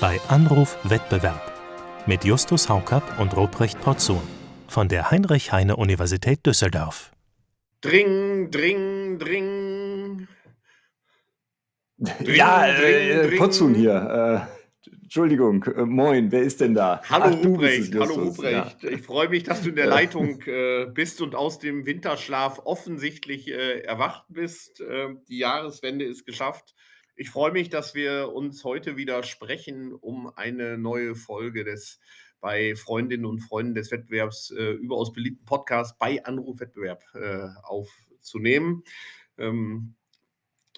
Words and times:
bei 0.00 0.20
Anruf 0.28 0.76
Wettbewerb 0.84 1.52
mit 2.06 2.24
Justus 2.24 2.68
Haukapp 2.68 3.18
und 3.18 3.34
Ruprecht 3.34 3.80
Porzun 3.80 4.20
von 4.68 4.88
der 4.88 5.10
Heinrich-Heine-Universität 5.10 6.44
Düsseldorf. 6.44 7.12
Dring, 7.80 8.50
dring, 8.50 9.18
dring. 9.18 10.28
ja, 12.24 12.66
äh, 12.66 13.36
Potzun 13.38 13.74
hier. 13.74 14.48
Äh, 14.84 14.90
Entschuldigung, 15.02 15.64
äh, 15.64 15.86
moin, 15.86 16.30
wer 16.30 16.42
ist 16.42 16.60
denn 16.60 16.74
da? 16.74 17.00
Hallo 17.08 17.34
Ach, 17.38 17.44
Ruprecht, 17.44 17.94
hallo 17.94 18.14
Ruprecht. 18.16 18.82
Ja. 18.82 18.90
Ich 18.90 19.02
freue 19.02 19.30
mich, 19.30 19.44
dass 19.44 19.62
du 19.62 19.70
in 19.70 19.76
der 19.76 19.86
Leitung 19.86 20.42
äh, 20.42 20.86
bist 20.92 21.22
und 21.22 21.34
aus 21.34 21.58
dem 21.58 21.86
Winterschlaf 21.86 22.60
offensichtlich 22.64 23.48
äh, 23.48 23.80
erwacht 23.80 24.24
bist. 24.28 24.82
Äh, 24.82 25.14
die 25.28 25.38
Jahreswende 25.38 26.04
ist 26.04 26.26
geschafft. 26.26 26.74
Ich 27.18 27.30
freue 27.30 27.50
mich, 27.50 27.70
dass 27.70 27.94
wir 27.94 28.32
uns 28.34 28.62
heute 28.62 28.98
wieder 28.98 29.22
sprechen, 29.22 29.94
um 29.94 30.30
eine 30.36 30.76
neue 30.76 31.14
Folge 31.14 31.64
des 31.64 31.98
bei 32.42 32.76
Freundinnen 32.76 33.24
und 33.24 33.40
Freunden 33.40 33.74
des 33.74 33.90
Wettbewerbs 33.90 34.50
äh, 34.50 34.72
überaus 34.72 35.14
beliebten 35.14 35.46
Podcasts 35.46 35.96
bei 35.98 36.22
Anrufwettbewerb 36.22 37.02
äh, 37.14 37.48
aufzunehmen. 37.62 38.84
Ähm, 39.38 39.94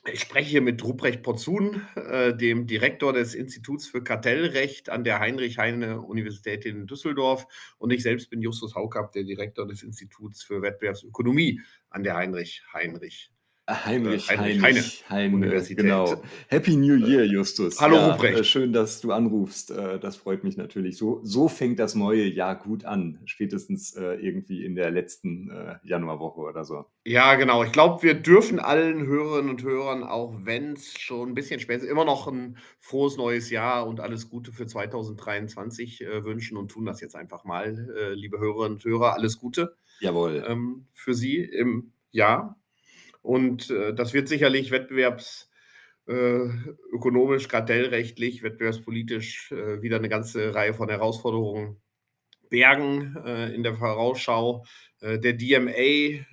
ich 0.06 0.20
spreche 0.20 0.48
hier 0.48 0.62
mit 0.62 0.82
Ruprecht 0.84 1.24
Porzun, 1.24 1.82
äh, 1.96 2.32
dem 2.36 2.68
Direktor 2.68 3.12
des 3.12 3.34
Instituts 3.34 3.88
für 3.88 4.04
Kartellrecht 4.04 4.90
an 4.90 5.02
der 5.02 5.18
Heinrich-Heine-Universität 5.18 6.64
in 6.66 6.86
Düsseldorf. 6.86 7.48
Und 7.78 7.90
ich 7.90 8.04
selbst 8.04 8.30
bin 8.30 8.42
Justus 8.42 8.76
Haukapp, 8.76 9.10
der 9.10 9.24
Direktor 9.24 9.66
des 9.66 9.82
Instituts 9.82 10.44
für 10.44 10.62
Wettbewerbsökonomie 10.62 11.60
an 11.90 12.04
der 12.04 12.14
Heinrich-Heinrich 12.14 13.32
Heinrich, 13.68 14.30
Heinrich, 14.30 14.62
Heinrich 14.62 15.04
Heine, 15.10 15.34
Universität. 15.36 15.84
genau. 15.84 16.22
Happy 16.48 16.74
New 16.74 16.96
Year, 16.96 17.24
Justus. 17.24 17.78
Hallo 17.78 17.96
ja, 17.96 18.12
Ruprecht. 18.12 18.38
Äh, 18.38 18.44
schön, 18.44 18.72
dass 18.72 19.02
du 19.02 19.12
anrufst. 19.12 19.70
Äh, 19.70 20.00
das 20.00 20.16
freut 20.16 20.42
mich 20.42 20.56
natürlich. 20.56 20.96
So, 20.96 21.20
so 21.22 21.48
fängt 21.48 21.78
das 21.78 21.94
neue 21.94 22.24
Jahr 22.24 22.56
gut 22.56 22.86
an. 22.86 23.20
Spätestens 23.26 23.94
äh, 23.94 24.14
irgendwie 24.14 24.64
in 24.64 24.74
der 24.74 24.90
letzten 24.90 25.50
Januarwoche 25.82 26.40
oder 26.40 26.64
so. 26.64 26.86
Ja, 27.04 27.34
genau. 27.34 27.62
Ich 27.62 27.72
glaube, 27.72 28.02
wir 28.02 28.14
dürfen 28.14 28.58
allen 28.58 29.06
Hörerinnen 29.06 29.50
und 29.50 29.62
Hörern, 29.62 30.02
auch 30.02 30.34
wenn 30.44 30.72
es 30.72 30.98
schon 30.98 31.30
ein 31.30 31.34
bisschen 31.34 31.60
spät 31.60 31.82
ist, 31.82 31.88
immer 31.88 32.04
noch 32.04 32.26
ein 32.26 32.56
frohes 32.80 33.16
neues 33.16 33.50
Jahr 33.50 33.86
und 33.86 34.00
alles 34.00 34.30
Gute 34.30 34.52
für 34.52 34.66
2023 34.66 36.04
wünschen 36.22 36.56
und 36.56 36.70
tun 36.70 36.86
das 36.86 37.00
jetzt 37.00 37.16
einfach 37.16 37.44
mal, 37.44 38.12
liebe 38.14 38.38
Hörerinnen 38.38 38.76
und 38.76 38.84
Hörer. 38.84 39.14
Alles 39.14 39.38
Gute. 39.38 39.76
Jawohl. 40.00 40.44
Ähm, 40.46 40.86
für 40.92 41.14
Sie 41.14 41.38
im 41.38 41.92
Jahr. 42.10 42.58
Und 43.22 43.70
äh, 43.70 43.94
das 43.94 44.14
wird 44.14 44.28
sicherlich 44.28 44.70
wettbewerbsökonomisch, 44.70 47.44
äh, 47.44 47.48
kartellrechtlich, 47.48 48.42
wettbewerbspolitisch 48.42 49.52
äh, 49.52 49.82
wieder 49.82 49.96
eine 49.96 50.08
ganze 50.08 50.54
Reihe 50.54 50.74
von 50.74 50.88
Herausforderungen 50.88 51.80
bergen 52.48 53.16
äh, 53.24 53.54
in 53.54 53.62
der 53.62 53.74
Vorausschau. 53.74 54.64
Äh, 55.00 55.18
der 55.18 55.34
DMA 55.34 55.70
äh, 55.70 56.24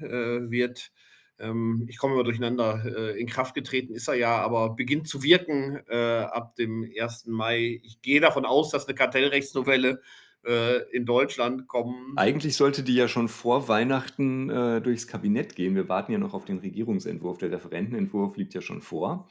wird, 0.50 0.91
ähm, 1.39 1.86
ich 1.89 1.97
komme 1.97 2.13
immer 2.13 2.23
durcheinander, 2.23 3.16
in 3.17 3.28
Kraft 3.28 3.56
getreten 3.56 3.94
ist 3.94 4.08
er 4.08 4.16
ja, 4.16 4.38
aber 4.38 4.75
beginnt 4.75 5.08
zu 5.08 5.23
wirken 5.23 5.80
ab 5.89 6.56
dem 6.56 6.89
1. 6.97 7.25
Mai. 7.28 7.81
Ich 7.83 8.02
gehe 8.02 8.22
davon 8.22 8.45
aus, 8.45 8.72
dass 8.72 8.88
eine 8.88 8.95
Kartellrechtsnovelle 8.95 10.02
äh, 10.46 10.80
in 10.92 11.06
Deutschland 11.06 11.68
kommen. 11.68 12.14
Eigentlich 12.16 12.56
sollte 12.56 12.84
die 12.84 12.96
ja 12.96 13.08
schon 13.08 13.28
vor 13.28 13.68
Weihnachten 13.68 14.50
äh, 14.50 14.82
durchs 14.82 15.08
Kabinett 15.08 15.56
gehen. 15.56 15.76
Wir 15.76 15.90
warten 15.90 16.12
ja 16.12 16.18
noch 16.18 16.34
auf 16.34 16.46
den 16.46 16.60
Regierungsentwurf. 16.60 17.38
Der 17.38 17.52
Referentenentwurf 17.52 18.38
liegt 18.38 18.54
ja 18.54 18.62
schon 18.62 18.82
vor. 18.82 19.28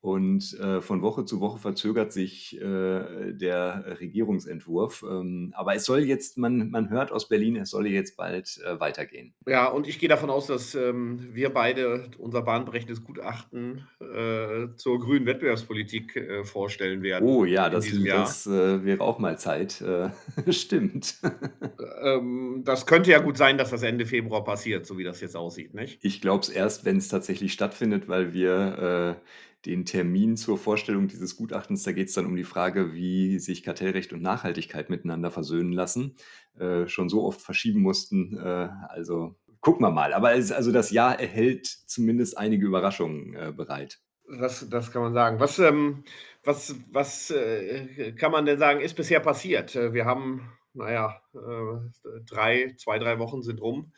Und 0.00 0.56
äh, 0.60 0.80
von 0.80 1.02
Woche 1.02 1.24
zu 1.24 1.40
Woche 1.40 1.58
verzögert 1.58 2.12
sich 2.12 2.56
äh, 2.56 3.32
der 3.32 3.96
Regierungsentwurf. 3.98 5.04
Ähm, 5.08 5.52
aber 5.56 5.74
es 5.74 5.84
soll 5.84 6.00
jetzt, 6.00 6.38
man, 6.38 6.70
man 6.70 6.88
hört 6.88 7.10
aus 7.10 7.28
Berlin, 7.28 7.56
es 7.56 7.70
soll 7.70 7.88
jetzt 7.88 8.16
bald 8.16 8.60
äh, 8.64 8.78
weitergehen. 8.78 9.34
Ja, 9.48 9.66
und 9.66 9.88
ich 9.88 9.98
gehe 9.98 10.08
davon 10.08 10.30
aus, 10.30 10.46
dass 10.46 10.76
ähm, 10.76 11.28
wir 11.32 11.50
beide 11.50 12.08
unser 12.16 12.42
bahnbrechendes 12.42 13.02
Gutachten 13.02 13.88
äh, 14.00 14.68
zur 14.76 15.00
grünen 15.00 15.26
Wettbewerbspolitik 15.26 16.14
äh, 16.14 16.44
vorstellen 16.44 17.02
werden. 17.02 17.28
Oh 17.28 17.44
ja, 17.44 17.68
das, 17.68 17.86
das 17.90 18.46
äh, 18.46 18.84
wäre 18.84 19.00
auch 19.00 19.18
mal 19.18 19.36
Zeit. 19.36 19.82
stimmt. 20.48 21.16
ähm, 22.02 22.62
das 22.64 22.86
könnte 22.86 23.10
ja 23.10 23.18
gut 23.18 23.36
sein, 23.36 23.58
dass 23.58 23.70
das 23.70 23.82
Ende 23.82 24.06
Februar 24.06 24.44
passiert, 24.44 24.86
so 24.86 24.96
wie 24.96 25.04
das 25.04 25.20
jetzt 25.20 25.36
aussieht, 25.36 25.74
nicht? 25.74 25.98
Ich 26.02 26.20
glaube 26.20 26.42
es 26.42 26.48
erst, 26.48 26.84
wenn 26.84 26.98
es 26.98 27.08
tatsächlich 27.08 27.52
stattfindet, 27.52 28.08
weil 28.08 28.32
wir 28.32 29.18
den 29.66 29.84
Termin 29.84 30.36
zur 30.36 30.58
Vorstellung 30.58 31.08
dieses 31.08 31.36
Gutachtens. 31.36 31.82
Da 31.82 31.92
geht 31.92 32.08
es 32.08 32.14
dann 32.14 32.26
um 32.26 32.36
die 32.36 32.44
Frage, 32.44 32.92
wie 32.94 33.38
sich 33.38 33.62
Kartellrecht 33.62 34.12
und 34.12 34.22
Nachhaltigkeit 34.22 34.90
miteinander 34.90 35.30
versöhnen 35.30 35.72
lassen, 35.72 36.16
äh, 36.58 36.86
schon 36.86 37.08
so 37.08 37.24
oft 37.24 37.40
verschieben 37.40 37.80
mussten. 37.80 38.38
Äh, 38.38 38.68
also 38.88 39.36
gucken 39.60 39.84
wir 39.84 39.90
mal. 39.90 40.14
Aber 40.14 40.34
es, 40.34 40.52
also 40.52 40.72
das 40.72 40.90
Jahr 40.90 41.18
erhält 41.18 41.66
zumindest 41.66 42.38
einige 42.38 42.66
Überraschungen 42.66 43.34
äh, 43.34 43.52
bereit. 43.52 44.00
Das, 44.28 44.68
das 44.68 44.92
kann 44.92 45.02
man 45.02 45.14
sagen. 45.14 45.40
Was, 45.40 45.58
ähm, 45.58 46.04
was, 46.44 46.74
was 46.92 47.30
äh, 47.30 48.12
kann 48.12 48.30
man 48.30 48.44
denn 48.44 48.58
sagen, 48.58 48.80
ist 48.80 48.94
bisher 48.94 49.20
passiert? 49.20 49.74
Äh, 49.74 49.94
wir 49.94 50.04
haben, 50.04 50.52
naja, 50.74 51.20
äh, 51.34 52.20
drei, 52.26 52.74
zwei, 52.76 52.98
drei 52.98 53.18
Wochen 53.18 53.42
sind 53.42 53.60
rum. 53.60 53.92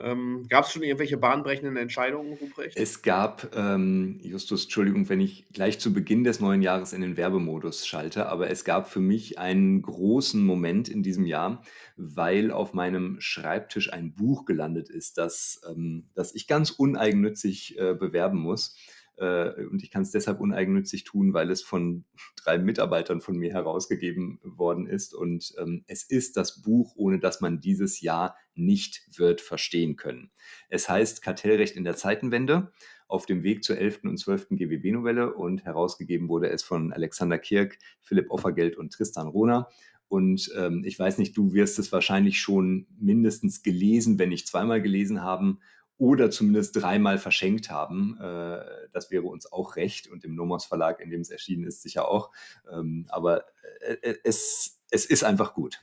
Ähm, 0.00 0.46
gab 0.48 0.64
es 0.64 0.72
schon 0.72 0.82
irgendwelche 0.82 1.16
bahnbrechenden 1.16 1.76
Entscheidungen, 1.76 2.34
Ruprecht? 2.34 2.76
Es 2.76 3.02
gab, 3.02 3.54
ähm, 3.56 4.20
Justus, 4.22 4.64
Entschuldigung, 4.64 5.08
wenn 5.08 5.20
ich 5.20 5.48
gleich 5.52 5.80
zu 5.80 5.92
Beginn 5.92 6.22
des 6.22 6.38
neuen 6.40 6.62
Jahres 6.62 6.92
in 6.92 7.00
den 7.00 7.16
Werbemodus 7.16 7.86
schalte, 7.86 8.26
aber 8.26 8.48
es 8.48 8.64
gab 8.64 8.88
für 8.88 9.00
mich 9.00 9.38
einen 9.38 9.82
großen 9.82 10.44
Moment 10.44 10.88
in 10.88 11.02
diesem 11.02 11.26
Jahr, 11.26 11.62
weil 11.96 12.52
auf 12.52 12.74
meinem 12.74 13.16
Schreibtisch 13.20 13.92
ein 13.92 14.14
Buch 14.14 14.44
gelandet 14.44 14.88
ist, 14.88 15.18
das, 15.18 15.60
ähm, 15.68 16.08
das 16.14 16.34
ich 16.34 16.46
ganz 16.46 16.70
uneigennützig 16.70 17.76
äh, 17.78 17.94
bewerben 17.94 18.38
muss. 18.38 18.76
Äh, 19.18 19.66
und 19.66 19.82
ich 19.82 19.90
kann 19.90 20.02
es 20.02 20.10
deshalb 20.10 20.40
uneigennützig 20.40 21.04
tun, 21.04 21.32
weil 21.34 21.50
es 21.50 21.62
von 21.62 22.04
drei 22.36 22.58
Mitarbeitern 22.58 23.20
von 23.20 23.36
mir 23.36 23.52
herausgegeben 23.52 24.38
worden 24.42 24.86
ist. 24.86 25.14
Und 25.14 25.54
ähm, 25.58 25.84
es 25.86 26.04
ist 26.04 26.36
das 26.36 26.62
Buch, 26.62 26.94
ohne 26.96 27.18
das 27.18 27.40
man 27.40 27.60
dieses 27.60 28.00
Jahr 28.00 28.36
nicht 28.54 29.18
wird 29.18 29.40
verstehen 29.40 29.96
können. 29.96 30.30
Es 30.68 30.88
heißt 30.88 31.22
Kartellrecht 31.22 31.76
in 31.76 31.84
der 31.84 31.96
Zeitenwende 31.96 32.72
auf 33.06 33.24
dem 33.24 33.42
Weg 33.42 33.64
zur 33.64 33.78
11. 33.78 34.00
und 34.04 34.18
12. 34.18 34.48
GWB-Novelle 34.50 35.34
und 35.34 35.64
herausgegeben 35.64 36.28
wurde 36.28 36.50
es 36.50 36.62
von 36.62 36.92
Alexander 36.92 37.38
Kirk, 37.38 37.78
Philipp 38.02 38.30
Offergeld 38.30 38.76
und 38.76 38.92
Tristan 38.92 39.28
Rohner. 39.28 39.68
Und 40.08 40.50
ähm, 40.56 40.84
ich 40.86 40.98
weiß 40.98 41.18
nicht, 41.18 41.36
du 41.36 41.52
wirst 41.52 41.78
es 41.78 41.92
wahrscheinlich 41.92 42.40
schon 42.40 42.86
mindestens 42.98 43.62
gelesen, 43.62 44.18
wenn 44.18 44.30
nicht 44.30 44.48
zweimal 44.48 44.80
gelesen 44.80 45.22
haben 45.22 45.58
oder 45.98 46.30
zumindest 46.30 46.80
dreimal 46.80 47.18
verschenkt 47.18 47.70
haben. 47.70 48.16
Äh, 48.20 48.60
das 48.92 49.10
wäre 49.10 49.24
uns 49.24 49.52
auch 49.52 49.76
recht 49.76 50.08
und 50.08 50.24
im 50.24 50.34
Nomos 50.34 50.64
Verlag, 50.64 51.00
in 51.00 51.10
dem 51.10 51.20
es 51.20 51.30
erschienen 51.30 51.64
ist, 51.64 51.82
sicher 51.82 52.08
auch. 52.08 52.30
Ähm, 52.72 53.06
aber 53.08 53.44
äh, 53.80 53.94
äh, 54.02 54.18
es, 54.24 54.80
es 54.90 55.04
ist 55.04 55.24
einfach 55.24 55.54
gut. 55.54 55.80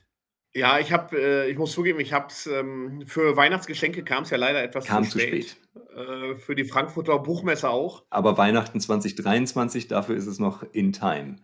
Ja, 0.54 0.78
ich 0.78 0.90
habe, 0.90 1.18
äh, 1.18 1.50
ich 1.50 1.58
muss 1.58 1.72
zugeben, 1.72 2.00
ich 2.00 2.14
habe 2.14 2.28
es 2.28 2.46
ähm, 2.46 3.04
für 3.06 3.36
Weihnachtsgeschenke 3.36 4.04
kam 4.04 4.22
es 4.22 4.30
ja 4.30 4.38
leider 4.38 4.62
etwas 4.62 4.86
kam 4.86 5.04
zu 5.04 5.18
spät. 5.18 5.48
Zu 5.50 5.80
spät. 5.80 5.96
Äh, 5.96 6.36
für 6.36 6.54
die 6.54 6.64
Frankfurter 6.64 7.18
Buchmesse 7.18 7.68
auch. 7.68 8.04
Aber 8.08 8.38
Weihnachten 8.38 8.80
2023, 8.80 9.86
dafür 9.86 10.16
ist 10.16 10.26
es 10.26 10.38
noch 10.38 10.62
in 10.72 10.92
time. 10.92 11.36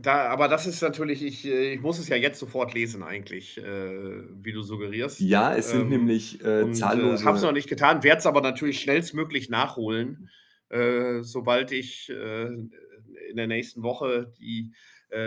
Da, 0.00 0.28
aber 0.28 0.46
das 0.46 0.66
ist 0.68 0.80
natürlich, 0.80 1.24
ich, 1.24 1.44
äh, 1.44 1.74
ich 1.74 1.80
muss 1.80 1.98
es 1.98 2.08
ja 2.08 2.14
jetzt 2.14 2.38
sofort 2.38 2.72
lesen, 2.72 3.02
eigentlich, 3.02 3.58
äh, 3.58 4.22
wie 4.42 4.52
du 4.52 4.62
suggerierst. 4.62 5.18
Ja, 5.18 5.54
es 5.56 5.70
sind 5.70 5.82
ähm, 5.82 5.88
nämlich 5.88 6.40
äh, 6.44 6.62
und, 6.62 6.70
äh, 6.70 6.74
zahllose. 6.74 7.16
Ich 7.16 7.24
habe 7.24 7.36
es 7.36 7.42
noch 7.42 7.52
nicht 7.52 7.68
getan, 7.68 8.04
werde 8.04 8.18
es 8.18 8.26
aber 8.26 8.40
natürlich 8.40 8.80
schnellstmöglich 8.80 9.48
nachholen, 9.48 10.30
äh, 10.68 11.22
sobald 11.22 11.72
ich 11.72 12.10
äh, 12.10 12.44
in 12.46 13.36
der 13.36 13.48
nächsten 13.48 13.82
Woche 13.82 14.32
die 14.38 14.72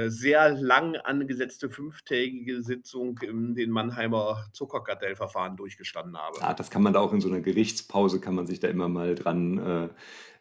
sehr 0.08 0.52
lang 0.52 0.96
angesetzte 0.96 1.70
fünftägige 1.70 2.62
Sitzung 2.62 3.18
in 3.24 3.56
den 3.56 3.72
Mannheimer 3.72 4.46
Zuckerkartellverfahren 4.54 5.58
durchgestanden 5.58 6.18
habe. 6.18 6.40
Ja, 6.40 6.54
das 6.54 6.70
kann 6.70 6.84
man 6.84 6.94
da 6.94 7.00
auch 7.00 7.14
in 7.14 7.22
so 7.22 7.30
einer 7.30 7.42
Gerichtspause, 7.42 8.22
kann 8.22 8.36
man 8.36 8.46
sich 8.46 8.60
da 8.60 8.68
immer 8.68 8.90
mal 8.90 9.16
dran 9.16 9.92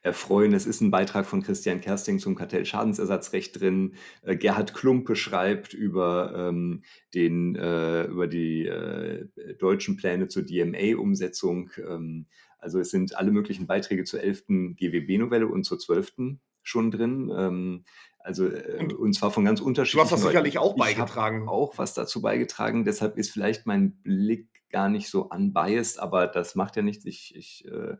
erfreuen. 0.02 0.54
Es 0.54 0.66
ist 0.66 0.80
ein 0.80 0.90
Beitrag 0.90 1.26
von 1.26 1.42
Christian 1.42 1.80
Kersting 1.80 2.18
zum 2.18 2.34
Kartellschadensersatzrecht 2.34 3.60
drin. 3.60 3.94
Äh, 4.22 4.36
Gerhard 4.36 4.74
Klumpe 4.74 5.14
schreibt 5.14 5.74
über, 5.74 6.32
ähm, 6.34 6.82
den, 7.14 7.56
äh, 7.56 8.04
über 8.04 8.26
die 8.26 8.66
äh, 8.66 9.26
deutschen 9.58 9.96
Pläne 9.96 10.28
zur 10.28 10.42
DMA-Umsetzung. 10.44 11.70
Ähm, 11.86 12.26
also 12.58 12.78
es 12.78 12.90
sind 12.90 13.16
alle 13.16 13.30
möglichen 13.30 13.66
Beiträge 13.66 14.04
zur 14.04 14.20
11. 14.20 14.76
GWB-Novelle 14.76 15.46
und 15.46 15.64
zur 15.64 15.78
12. 15.78 16.38
schon 16.62 16.90
drin. 16.90 17.84
Also 18.22 18.48
äh, 18.48 18.92
und, 18.94 19.14
zwar 19.14 19.30
von 19.30 19.44
ganz 19.44 19.60
unterschiedlichen. 19.60 20.08
Du 20.08 20.12
hast 20.12 20.22
das 20.22 20.28
sicherlich 20.28 20.58
auch 20.58 20.76
beigetragen. 20.76 21.48
Auch 21.48 21.78
was 21.78 21.94
dazu 21.94 22.20
beigetragen. 22.20 22.84
Deshalb 22.84 23.16
ist 23.16 23.30
vielleicht 23.30 23.66
mein 23.66 23.92
Blick 24.02 24.48
gar 24.70 24.88
nicht 24.88 25.08
so 25.10 25.28
unbiased, 25.28 25.98
aber 25.98 26.26
das 26.26 26.54
macht 26.54 26.76
ja 26.76 26.82
nichts. 26.82 27.04
Ich, 27.04 27.34
ich, 27.36 27.64
äh, 27.66 27.96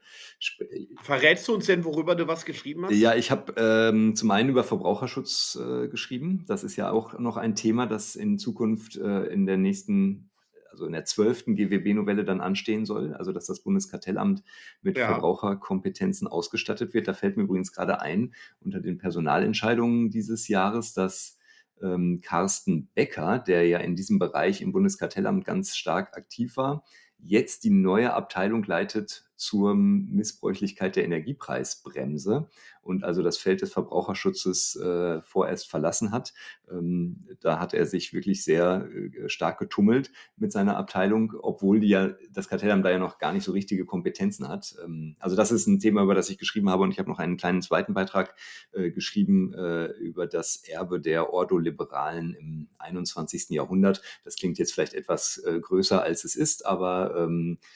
Verrätst 1.03 1.49
du 1.49 1.55
uns 1.55 1.67
denn, 1.67 1.85
worüber 1.85 2.15
du 2.15 2.29
was 2.29 2.45
geschrieben 2.45 2.87
hast? 2.87 2.95
Ja, 2.95 3.15
ich 3.15 3.31
habe 3.31 3.55
ähm, 3.57 4.15
zum 4.15 4.31
einen 4.31 4.51
über 4.51 4.65
Verbraucherschutz 4.65 5.59
äh, 5.61 5.89
geschrieben. 5.89 6.45
Das 6.47 6.65
ist 6.65 6.77
ja 6.77 6.91
auch 6.91 7.19
noch 7.19 7.37
ein 7.37 7.55
Thema, 7.55 7.87
das 7.87 8.17
in 8.17 8.39
Zukunft 8.39 8.97
äh, 8.97 9.25
in 9.25 9.47
der 9.47 9.57
nächsten, 9.57 10.30
also 10.71 10.87
in 10.87 10.93
der 10.93 11.05
zwölften 11.05 11.57
GWB-Novelle 11.57 12.25
dann 12.25 12.41
anstehen 12.41 12.87
soll. 12.87 13.15
Also 13.15 13.33
dass 13.33 13.47
das 13.47 13.61
Bundeskartellamt 13.61 14.43
mit 14.83 14.97
Ja. 14.97 15.07
Verbraucherkompetenzen 15.07 16.29
ausgestattet 16.29 16.95
wird. 16.95 17.09
Da 17.09 17.15
fällt 17.15 17.37
mir 17.37 17.45
übrigens 17.45 17.73
gerade 17.73 18.01
ein, 18.01 18.35
unter 18.61 18.81
den 18.81 18.99
Personalentscheidungen 18.99 20.11
dieses 20.11 20.49
Jahres, 20.49 20.93
dass 20.95 21.39
ähm, 21.83 22.21
Carsten 22.23 22.89
Becker, 22.95 23.39
der 23.39 23.67
ja 23.67 23.79
in 23.79 23.97
diesem 23.97 24.19
Bereich 24.19 24.61
im 24.61 24.73
Bundeskartellamt 24.73 25.45
ganz 25.45 25.77
stark 25.77 26.17
aktiv 26.17 26.57
war, 26.57 26.85
jetzt 27.19 27.65
die 27.65 27.71
neue 27.71 28.15
Abteilung 28.15 28.65
leitet 28.65 29.30
zur 29.41 29.75
Missbräuchlichkeit 29.75 30.97
der 30.97 31.05
Energiepreisbremse 31.05 32.51
und 32.83 33.05
also 33.05 33.23
das 33.23 33.39
Feld 33.39 33.63
des 33.63 33.73
Verbraucherschutzes 33.73 34.77
äh, 34.77 35.23
vorerst 35.23 35.71
verlassen 35.71 36.13
hat. 36.13 36.35
Ähm, 36.71 37.27
da 37.41 37.59
hat 37.59 37.73
er 37.73 37.87
sich 37.87 38.13
wirklich 38.13 38.45
sehr 38.45 38.87
äh, 38.93 39.31
stark 39.31 39.59
getummelt 39.59 40.13
mit 40.37 40.53
seiner 40.53 40.77
Abteilung, 40.77 41.33
obwohl 41.41 41.81
die 41.81 41.89
ja 41.89 42.11
das 42.31 42.49
Kartellamt 42.49 42.85
da 42.85 42.91
ja 42.91 42.99
noch 42.99 43.19
gar 43.19 43.33
nicht 43.33 43.45
so 43.45 43.53
richtige 43.53 43.87
Kompetenzen 43.87 44.47
hat. 44.47 44.77
Ähm, 44.85 45.17
also 45.21 45.37
das 45.37 45.53
ist 45.53 45.67
ein 45.67 45.81
Thema, 45.81 46.03
über 46.03 46.15
das 46.15 46.29
ich 46.29 46.37
geschrieben 46.37 46.69
habe 46.69 46.83
und 46.83 46.93
ich 46.93 46.99
habe 46.99 47.09
noch 47.09 47.19
einen 47.19 47.39
kleinen 47.39 47.63
zweiten 47.63 47.95
Beitrag 47.95 48.35
äh, 48.73 48.91
geschrieben 48.91 49.55
äh, 49.55 49.87
über 49.87 50.27
das 50.27 50.57
Erbe 50.69 51.01
der 51.01 51.33
Ordoliberalen 51.33 52.35
im 52.35 52.69
21. 52.77 53.49
Jahrhundert. 53.49 54.03
Das 54.23 54.37
klingt 54.37 54.59
jetzt 54.59 54.75
vielleicht 54.75 54.93
etwas 54.93 55.43
äh, 55.47 55.59
größer, 55.61 56.03
als 56.03 56.25
es 56.25 56.37
ist, 56.37 56.67
aber 56.67 57.15
ähm, 57.17 57.57
äh, 57.63 57.71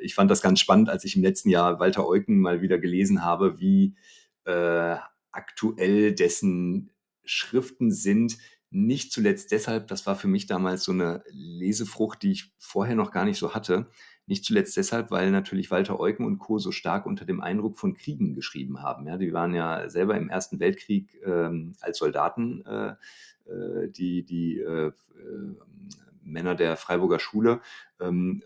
ich 0.00 0.14
fand 0.14 0.30
das 0.30 0.42
ganz 0.42 0.60
spannend, 0.60 0.88
als 0.88 1.04
ich 1.04 1.16
im 1.16 1.22
letzten 1.22 1.50
Jahr 1.50 1.80
Walter 1.80 2.06
Eucken 2.06 2.40
mal 2.40 2.62
wieder 2.62 2.78
gelesen 2.78 3.24
habe, 3.24 3.58
wie 3.60 3.94
äh, 4.44 4.96
aktuell 5.30 6.14
dessen 6.14 6.90
Schriften 7.24 7.90
sind. 7.90 8.38
Nicht 8.70 9.12
zuletzt 9.12 9.52
deshalb, 9.52 9.88
das 9.88 10.06
war 10.06 10.16
für 10.16 10.28
mich 10.28 10.46
damals 10.46 10.84
so 10.84 10.92
eine 10.92 11.22
Lesefrucht, 11.30 12.22
die 12.22 12.32
ich 12.32 12.52
vorher 12.58 12.96
noch 12.96 13.10
gar 13.10 13.24
nicht 13.24 13.38
so 13.38 13.54
hatte. 13.54 13.88
Nicht 14.26 14.44
zuletzt 14.44 14.76
deshalb, 14.76 15.10
weil 15.10 15.30
natürlich 15.30 15.70
Walter 15.70 16.00
Eucken 16.00 16.24
und 16.24 16.38
Co. 16.38 16.58
so 16.58 16.72
stark 16.72 17.06
unter 17.06 17.24
dem 17.24 17.40
Eindruck 17.40 17.78
von 17.78 17.94
Kriegen 17.94 18.34
geschrieben 18.34 18.80
haben. 18.82 19.06
Ja, 19.06 19.18
die 19.18 19.32
waren 19.32 19.52
ja 19.52 19.90
selber 19.90 20.16
im 20.16 20.30
Ersten 20.30 20.60
Weltkrieg 20.60 21.20
ähm, 21.24 21.74
als 21.80 21.98
Soldaten, 21.98 22.64
äh, 22.64 22.94
äh, 23.50 23.88
die, 23.90 24.24
die 24.24 24.60
äh, 24.60 24.86
äh, 24.86 24.92
Männer 26.22 26.54
der 26.54 26.76
Freiburger 26.76 27.18
Schule, 27.18 27.60
ähm, 28.00 28.42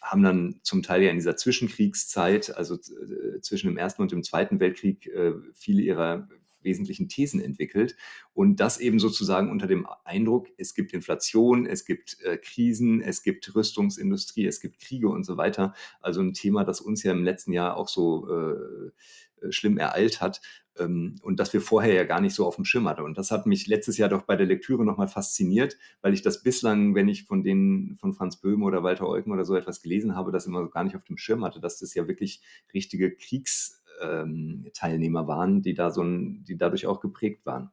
haben 0.00 0.22
dann 0.22 0.60
zum 0.62 0.82
Teil 0.82 1.02
ja 1.02 1.10
in 1.10 1.16
dieser 1.16 1.36
Zwischenkriegszeit, 1.36 2.56
also 2.56 2.74
äh, 2.74 3.40
zwischen 3.40 3.68
dem 3.68 3.76
Ersten 3.76 4.02
und 4.02 4.12
dem 4.12 4.22
Zweiten 4.22 4.60
Weltkrieg, 4.60 5.06
äh, 5.06 5.32
viele 5.54 5.82
ihrer 5.82 6.28
wesentlichen 6.62 7.08
Thesen 7.08 7.40
entwickelt. 7.40 7.96
Und 8.32 8.60
das 8.60 8.78
eben 8.78 8.98
sozusagen 8.98 9.50
unter 9.50 9.66
dem 9.66 9.86
Eindruck, 10.04 10.48
es 10.56 10.74
gibt 10.74 10.92
Inflation, 10.92 11.66
es 11.66 11.84
gibt 11.84 12.20
äh, 12.22 12.36
Krisen, 12.36 13.00
es 13.00 13.22
gibt 13.22 13.54
Rüstungsindustrie, 13.54 14.46
es 14.46 14.60
gibt 14.60 14.80
Kriege 14.80 15.08
und 15.08 15.24
so 15.24 15.36
weiter. 15.36 15.74
Also 16.00 16.20
ein 16.20 16.34
Thema, 16.34 16.64
das 16.64 16.80
uns 16.80 17.02
ja 17.02 17.12
im 17.12 17.24
letzten 17.24 17.52
Jahr 17.52 17.76
auch 17.76 17.88
so 17.88 18.28
äh, 18.28 18.90
schlimm 19.50 19.78
ereilt 19.78 20.20
hat 20.20 20.40
ähm, 20.78 21.16
und 21.22 21.40
das 21.40 21.52
wir 21.52 21.60
vorher 21.60 21.94
ja 21.94 22.04
gar 22.04 22.20
nicht 22.20 22.34
so 22.34 22.46
auf 22.46 22.56
dem 22.56 22.64
Schirm 22.64 22.88
hatten. 22.88 23.02
Und 23.02 23.18
das 23.18 23.30
hat 23.30 23.46
mich 23.46 23.66
letztes 23.66 23.98
Jahr 23.98 24.08
doch 24.08 24.22
bei 24.22 24.36
der 24.36 24.46
Lektüre 24.46 24.84
nochmal 24.84 25.08
fasziniert, 25.08 25.76
weil 26.02 26.14
ich 26.14 26.22
das 26.22 26.42
bislang, 26.42 26.94
wenn 26.94 27.08
ich 27.08 27.24
von 27.24 27.42
denen, 27.42 27.96
von 27.96 28.12
Franz 28.12 28.36
Böhm 28.36 28.62
oder 28.62 28.82
Walter 28.82 29.08
Eucken 29.08 29.32
oder 29.32 29.44
so 29.44 29.56
etwas 29.56 29.82
gelesen 29.82 30.16
habe, 30.16 30.32
das 30.32 30.46
immer 30.46 30.68
gar 30.68 30.84
nicht 30.84 30.96
auf 30.96 31.04
dem 31.04 31.16
Schirm 31.16 31.44
hatte, 31.44 31.60
dass 31.60 31.78
das 31.78 31.94
ja 31.94 32.08
wirklich 32.08 32.42
richtige 32.74 33.10
Kriegsteilnehmer 34.00 35.26
waren, 35.26 35.62
die 35.62 35.74
da 35.74 35.90
so 35.90 36.02
ein, 36.02 36.44
die 36.44 36.56
dadurch 36.56 36.86
auch 36.86 37.00
geprägt 37.00 37.44
waren. 37.46 37.70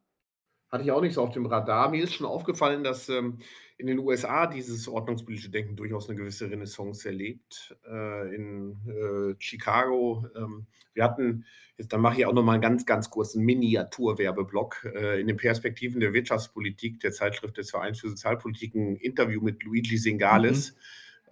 Hatte 0.70 0.84
ich 0.84 0.92
auch 0.92 1.02
nicht 1.02 1.14
so 1.14 1.22
auf 1.22 1.32
dem 1.32 1.46
Radar. 1.46 1.90
Mir 1.90 2.04
ist 2.04 2.14
schon 2.14 2.28
aufgefallen, 2.28 2.84
dass 2.84 3.08
ähm, 3.08 3.38
in 3.78 3.88
den 3.88 4.00
USA 4.00 4.48
dieses 4.48 4.90
ordnungspolitische 4.90 5.50
Denken 5.50 5.78
durchaus 5.78 6.10
eine 6.10 6.18
gewisse 6.18 6.52
Renaissance 6.52 7.08
erlebt. 7.08 7.78
Äh, 7.90 8.36
in 8.36 8.76
äh, 8.86 9.36
Chicago, 9.40 10.26
ähm, 10.36 10.68
wir 10.94 11.06
hatten, 11.06 11.46
jetzt 11.78 11.94
dann 11.94 12.02
mache 12.02 12.20
ich 12.20 12.26
auch 12.26 12.34
noch 12.34 12.44
mal 12.44 12.54
einen 12.54 12.62
ganz, 12.62 12.86
ganz 12.86 13.10
kurzen 13.10 13.46
Miniaturwerbeblock 13.46 14.92
äh, 14.94 15.22
in 15.22 15.28
den 15.28 15.38
Perspektiven 15.38 16.02
der 16.02 16.12
Wirtschaftspolitik 16.12 17.00
der 17.00 17.14
Zeitschrift 17.14 17.56
des 17.56 17.72
Vereins 17.72 18.02
für 18.02 18.10
Sozialpolitik 18.10 18.76
ein 18.76 18.98
Interview 18.98 19.40
mit 19.42 19.64
Luigi 19.64 19.98
Singales, 19.98 20.74
Mhm. 20.74 20.80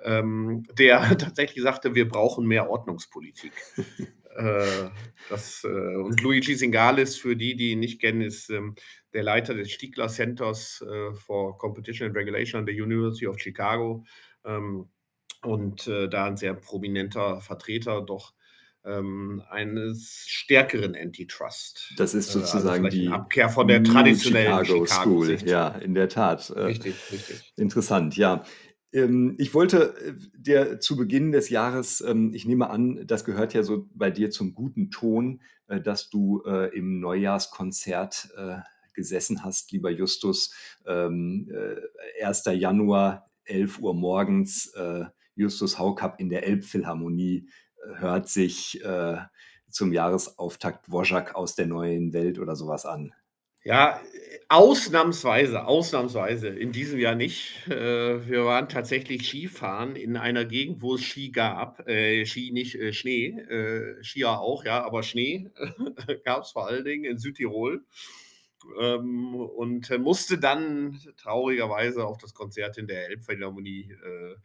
Ähm, 0.04 0.64
der 0.78 1.00
tatsächlich 1.18 1.64
sagte, 1.64 1.96
wir 1.96 2.08
brauchen 2.08 2.46
mehr 2.48 2.70
Ordnungspolitik. 2.70 3.54
Äh, 4.38 4.90
das, 5.30 5.64
äh, 5.64 5.96
und 5.96 6.22
Luigi 6.22 6.56
Singales, 6.56 7.16
für 7.16 7.38
die, 7.38 7.56
die 7.56 7.72
ihn 7.72 7.80
nicht 7.80 8.02
kennen, 8.02 8.20
ist 8.20 8.50
ähm, 8.50 8.76
der 9.14 9.24
Leiter 9.24 9.54
des 9.54 9.72
Stiegler 9.72 10.10
Centers 10.10 10.84
äh, 10.86 11.14
for 11.14 11.58
Competition 11.58 12.10
and 12.10 12.18
Regulation 12.18 12.60
an 12.60 12.66
der 12.66 12.76
University 12.76 13.28
of 13.28 13.40
Chicago 13.40 14.04
ähm, 14.44 14.90
und 15.42 15.88
äh, 15.88 16.10
da 16.10 16.26
ein 16.26 16.36
sehr 16.36 16.54
prominenter 16.54 17.40
Vertreter 17.40 18.02
doch 18.02 18.34
ähm, 18.86 19.42
eines 19.50 20.26
stärkeren 20.28 20.96
Antitrust. 20.96 21.94
Das 21.98 22.14
ist 22.14 22.36
Äh, 22.36 22.40
also 22.40 22.52
sozusagen 22.52 22.84
vielleicht 22.84 22.98
die 22.98 23.08
Abkehr 23.08 23.50
von 23.50 23.68
der 23.68 23.84
traditionellen 23.84 24.66
Chicago 24.66 24.86
School. 24.86 25.26
Chicago-Sicht. 25.26 25.50
Ja, 25.50 25.70
in 25.70 25.96
der 25.96 26.10
Tat. 26.10 26.50
Äh, 26.52 26.60
Richtig, 26.62 26.96
richtig. 27.12 27.54
Interessant, 27.56 28.16
ja. 28.18 28.44
Ähm, 28.96 29.36
ich 29.38 29.54
wollte 29.54 29.96
äh, 29.98 30.14
dir 30.38 30.80
zu 30.80 30.96
Beginn 30.96 31.32
des 31.32 31.50
Jahres, 31.50 32.02
ähm, 32.02 32.34
ich 32.34 32.46
nehme 32.46 32.70
an, 32.70 33.06
das 33.06 33.26
gehört 33.26 33.54
ja 33.54 33.62
so 33.62 33.88
bei 33.94 34.10
dir 34.10 34.32
zum 34.32 34.56
guten 34.56 34.90
Ton, 34.90 35.42
äh, 35.68 35.82
dass 35.82 36.10
du 36.10 36.42
äh, 36.46 36.76
im 36.76 37.00
Neujahrskonzert 37.00 38.30
gesessen 38.94 39.44
hast, 39.44 39.74
lieber 39.74 39.90
Justus. 39.90 40.54
Ähm, 40.88 41.52
äh, 41.52 42.24
1. 42.24 42.46
Januar, 42.54 43.30
11 43.44 43.80
Uhr 43.80 43.94
morgens, 43.94 44.74
Justus 45.36 45.78
Haukapp 45.78 46.20
in 46.20 46.30
der 46.30 46.48
Elbphilharmonie 46.48 47.50
hört 47.98 48.30
sich 48.30 48.82
zum 49.70 49.94
Jahresauftakt 49.94 50.90
Wojak 50.90 51.36
aus 51.36 51.54
der 51.56 51.68
neuen 51.68 52.14
Welt 52.14 52.40
oder 52.40 52.56
sowas 52.56 52.86
an. 52.86 53.14
Ja, 53.68 54.00
ausnahmsweise, 54.48 55.66
ausnahmsweise, 55.66 56.50
in 56.50 56.72
diesem 56.72 57.00
Jahr 57.00 57.16
nicht. 57.16 57.68
Äh, 57.68 58.28
wir 58.30 58.46
waren 58.46 58.70
tatsächlich 58.70 59.28
Skifahren 59.28 59.96
in 59.96 60.18
einer 60.18 60.46
Gegend, 60.46 60.84
wo 60.84 60.94
es 60.96 61.02
Ski 61.04 61.32
gab. 61.32 61.88
Äh, 61.88 62.26
Ski 62.28 62.52
nicht, 62.52 62.76
äh, 62.76 62.94
Schnee, 62.94 63.30
äh, 63.30 64.04
Skier 64.04 64.40
auch, 64.40 64.64
ja, 64.66 64.84
aber 64.86 65.02
Schnee 65.02 65.50
gab 66.26 66.44
es 66.44 66.52
vor 66.52 66.68
allen 66.68 66.86
Dingen 66.86 67.06
in 67.06 67.18
Südtirol. 67.18 67.84
Ähm, 68.80 69.36
und 69.36 69.90
äh, 69.92 69.98
musste 69.98 70.38
dann 70.40 71.00
traurigerweise 71.18 72.06
auf 72.06 72.18
das 72.18 72.34
Konzert 72.36 72.78
in 72.78 72.88
der 72.88 73.08
Elbphilharmonie 73.10 73.92
äh, 73.92 74.36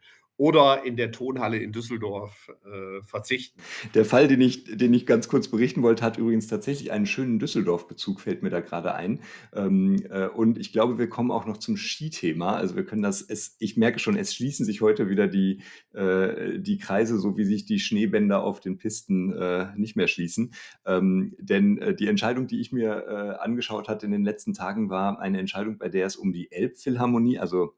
oder 0.40 0.86
in 0.86 0.96
der 0.96 1.12
Tonhalle 1.12 1.58
in 1.58 1.70
Düsseldorf 1.70 2.50
äh, 2.64 3.02
verzichten. 3.02 3.60
Der 3.92 4.06
Fall, 4.06 4.26
den 4.26 4.40
ich, 4.40 4.64
den 4.64 4.94
ich 4.94 5.04
ganz 5.04 5.28
kurz 5.28 5.48
berichten 5.48 5.82
wollte, 5.82 6.02
hat 6.02 6.16
übrigens 6.16 6.46
tatsächlich 6.46 6.92
einen 6.92 7.04
schönen 7.04 7.38
Düsseldorf-Bezug, 7.38 8.22
fällt 8.22 8.42
mir 8.42 8.48
da 8.48 8.60
gerade 8.60 8.94
ein. 8.94 9.20
Ähm, 9.52 10.02
äh, 10.08 10.28
und 10.28 10.56
ich 10.56 10.72
glaube, 10.72 10.96
wir 10.96 11.10
kommen 11.10 11.30
auch 11.30 11.44
noch 11.44 11.58
zum 11.58 11.76
Skithema. 11.76 12.56
Also 12.56 12.74
wir 12.74 12.86
können 12.86 13.02
das, 13.02 13.20
es, 13.20 13.56
ich 13.58 13.76
merke 13.76 13.98
schon, 13.98 14.16
es 14.16 14.34
schließen 14.34 14.64
sich 14.64 14.80
heute 14.80 15.10
wieder 15.10 15.28
die, 15.28 15.60
äh, 15.92 16.58
die 16.58 16.78
Kreise, 16.78 17.18
so 17.18 17.36
wie 17.36 17.44
sich 17.44 17.66
die 17.66 17.78
Schneebänder 17.78 18.42
auf 18.42 18.60
den 18.60 18.78
Pisten 18.78 19.34
äh, 19.34 19.66
nicht 19.76 19.94
mehr 19.94 20.08
schließen. 20.08 20.54
Ähm, 20.86 21.36
denn 21.38 21.76
äh, 21.76 21.94
die 21.94 22.06
Entscheidung, 22.06 22.46
die 22.46 22.62
ich 22.62 22.72
mir 22.72 23.04
äh, 23.06 23.42
angeschaut 23.42 23.90
hatte 23.90 24.06
in 24.06 24.12
den 24.12 24.24
letzten 24.24 24.54
Tagen, 24.54 24.88
war 24.88 25.20
eine 25.20 25.38
Entscheidung, 25.38 25.76
bei 25.76 25.90
der 25.90 26.06
es 26.06 26.16
um 26.16 26.32
die 26.32 26.50
Elbphilharmonie, 26.50 27.38
also 27.38 27.74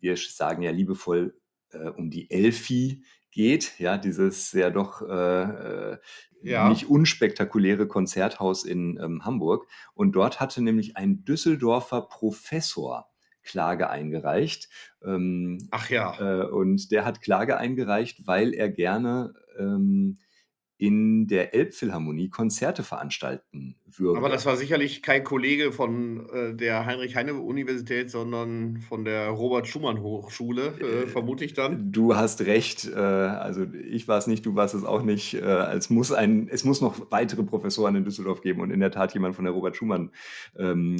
wir 0.00 0.18
sagen 0.18 0.60
ja 0.60 0.70
liebevoll 0.70 1.34
äh, 1.74 1.88
um 1.88 2.10
die 2.10 2.30
Elfi 2.30 3.04
geht, 3.30 3.78
ja, 3.80 3.98
dieses 3.98 4.52
ja 4.52 4.70
doch 4.70 5.02
äh, 5.02 5.92
äh, 5.92 5.98
Ja. 6.42 6.68
nicht 6.68 6.88
unspektakuläre 6.88 7.86
Konzerthaus 7.88 8.64
in 8.64 8.98
ähm, 9.02 9.24
Hamburg. 9.24 9.66
Und 9.94 10.12
dort 10.12 10.40
hatte 10.40 10.62
nämlich 10.62 10.96
ein 10.96 11.24
Düsseldorfer 11.24 12.02
Professor 12.02 13.08
Klage 13.42 13.90
eingereicht. 13.90 14.68
Ähm, 15.04 15.68
Ach 15.70 15.90
ja. 15.90 16.18
äh, 16.18 16.46
und 16.46 16.90
der 16.90 17.04
hat 17.04 17.20
Klage 17.20 17.56
eingereicht, 17.58 18.26
weil 18.26 18.54
er 18.54 18.70
gerne 18.70 19.34
ähm, 19.58 20.18
in 20.76 21.28
der 21.28 21.54
Elbphilharmonie 21.54 22.30
Konzerte 22.30 22.82
veranstalten 22.82 23.76
würde. 23.86 24.18
Aber 24.18 24.28
das 24.28 24.44
war 24.44 24.56
sicherlich 24.56 25.02
kein 25.02 25.22
Kollege 25.22 25.70
von 25.70 26.28
äh, 26.30 26.54
der 26.54 26.84
Heinrich-Heine-Universität, 26.84 28.10
sondern 28.10 28.80
von 28.80 29.04
der 29.04 29.28
Robert-Schumann-Hochschule, 29.28 30.74
äh, 30.80 31.04
Äh, 31.04 31.06
vermute 31.06 31.44
ich 31.44 31.52
dann. 31.54 31.92
Du 31.92 32.16
hast 32.16 32.40
recht. 32.42 32.86
Äh, 32.86 32.98
also 32.98 33.66
ich 33.88 34.08
war 34.08 34.18
es 34.18 34.26
nicht, 34.26 34.44
du 34.46 34.54
warst 34.56 34.74
es 34.74 34.84
auch 34.84 35.02
nicht. 35.02 35.34
Äh, 35.34 35.72
es, 35.74 35.90
muss 35.90 36.12
ein, 36.12 36.48
es 36.48 36.64
muss 36.64 36.80
noch 36.80 37.10
weitere 37.10 37.44
Professoren 37.44 37.94
in 37.96 38.04
Düsseldorf 38.04 38.40
geben 38.40 38.60
und 38.60 38.70
in 38.70 38.80
der 38.80 38.90
Tat 38.90 39.14
jemand 39.14 39.36
von 39.36 39.44
der 39.44 39.54
Robert 39.54 39.76
Schumann 39.76 40.10
ähm, 40.58 40.96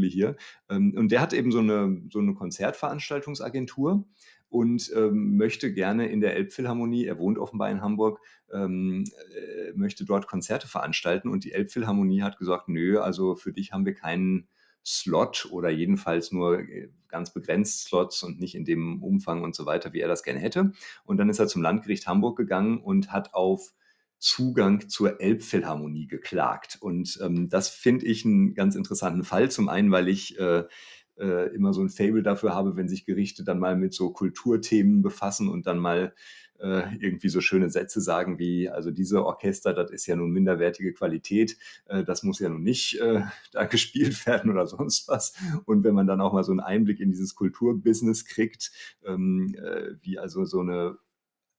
hier. 0.00 0.36
Ähm, 0.68 0.94
und 0.96 1.10
der 1.10 1.20
hat 1.20 1.32
eben 1.32 1.50
so 1.50 1.58
eine, 1.58 2.00
so 2.10 2.20
eine 2.20 2.34
Konzertveranstaltungsagentur. 2.34 4.04
und 4.50 4.90
ähm, 4.94 5.36
möchte 5.36 5.72
gerne 5.72 6.08
in 6.08 6.20
der 6.20 6.36
Elbphilharmonie, 6.36 7.06
er 7.06 7.18
wohnt 7.18 7.38
offenbar 7.38 7.70
in 7.70 7.80
Hamburg, 7.80 8.20
ähm, 8.52 9.04
äh, 9.34 9.72
möchte 9.74 10.04
dort 10.04 10.26
Konzerte 10.26 10.68
veranstalten 10.68 11.28
und 11.28 11.44
die 11.44 11.52
Elbphilharmonie 11.52 12.22
hat 12.22 12.38
gesagt, 12.38 12.68
nö, 12.68 13.00
also 13.00 13.36
für 13.36 13.52
dich 13.52 13.72
haben 13.72 13.86
wir 13.86 13.94
keinen 13.94 14.48
Slot 14.84 15.48
oder 15.50 15.70
jedenfalls 15.70 16.32
nur 16.32 16.60
äh, 16.60 16.88
ganz 17.08 17.32
begrenzt 17.32 17.86
Slots 17.86 18.22
und 18.22 18.40
nicht 18.40 18.54
in 18.54 18.64
dem 18.64 19.02
Umfang 19.02 19.42
und 19.42 19.54
so 19.54 19.66
weiter, 19.66 19.92
wie 19.92 20.00
er 20.00 20.08
das 20.08 20.22
gerne 20.22 20.40
hätte. 20.40 20.72
Und 21.04 21.18
dann 21.18 21.28
ist 21.28 21.38
er 21.38 21.48
zum 21.48 21.62
Landgericht 21.62 22.06
Hamburg 22.06 22.36
gegangen 22.36 22.78
und 22.78 23.12
hat 23.12 23.34
auf 23.34 23.72
Zugang 24.18 24.88
zur 24.88 25.20
Elbphilharmonie 25.20 26.06
geklagt. 26.06 26.78
Und 26.80 27.18
ähm, 27.22 27.48
das 27.48 27.68
finde 27.68 28.06
ich 28.06 28.24
einen 28.24 28.54
ganz 28.54 28.74
interessanten 28.74 29.24
Fall. 29.24 29.50
Zum 29.50 29.68
einen, 29.68 29.90
weil 29.90 30.08
ich 30.08 30.38
äh, 30.38 30.64
äh, 31.18 31.54
immer 31.54 31.72
so 31.72 31.82
ein 31.82 31.88
Fable 31.88 32.22
dafür 32.22 32.54
habe, 32.54 32.76
wenn 32.76 32.88
sich 32.88 33.06
Gerichte 33.06 33.44
dann 33.44 33.58
mal 33.58 33.76
mit 33.76 33.94
so 33.94 34.10
Kulturthemen 34.10 35.02
befassen 35.02 35.48
und 35.48 35.66
dann 35.66 35.78
mal 35.78 36.14
äh, 36.60 36.96
irgendwie 36.98 37.28
so 37.28 37.40
schöne 37.40 37.70
Sätze 37.70 38.00
sagen 38.00 38.38
wie, 38.38 38.68
also 38.68 38.90
diese 38.90 39.24
Orchester, 39.24 39.72
das 39.72 39.90
ist 39.90 40.06
ja 40.06 40.16
nun 40.16 40.30
minderwertige 40.30 40.92
Qualität, 40.92 41.56
äh, 41.86 42.04
das 42.04 42.22
muss 42.22 42.38
ja 42.38 42.48
nun 42.48 42.62
nicht 42.62 43.00
äh, 43.00 43.22
da 43.52 43.64
gespielt 43.64 44.26
werden 44.26 44.50
oder 44.50 44.66
sonst 44.66 45.08
was. 45.08 45.34
Und 45.64 45.84
wenn 45.84 45.94
man 45.94 46.06
dann 46.06 46.20
auch 46.20 46.32
mal 46.32 46.44
so 46.44 46.52
einen 46.52 46.60
Einblick 46.60 47.00
in 47.00 47.10
dieses 47.10 47.34
Kulturbusiness 47.34 48.24
kriegt, 48.24 48.72
ähm, 49.04 49.54
äh, 49.54 49.94
wie 50.02 50.18
also 50.18 50.44
so 50.44 50.60
eine 50.60 50.98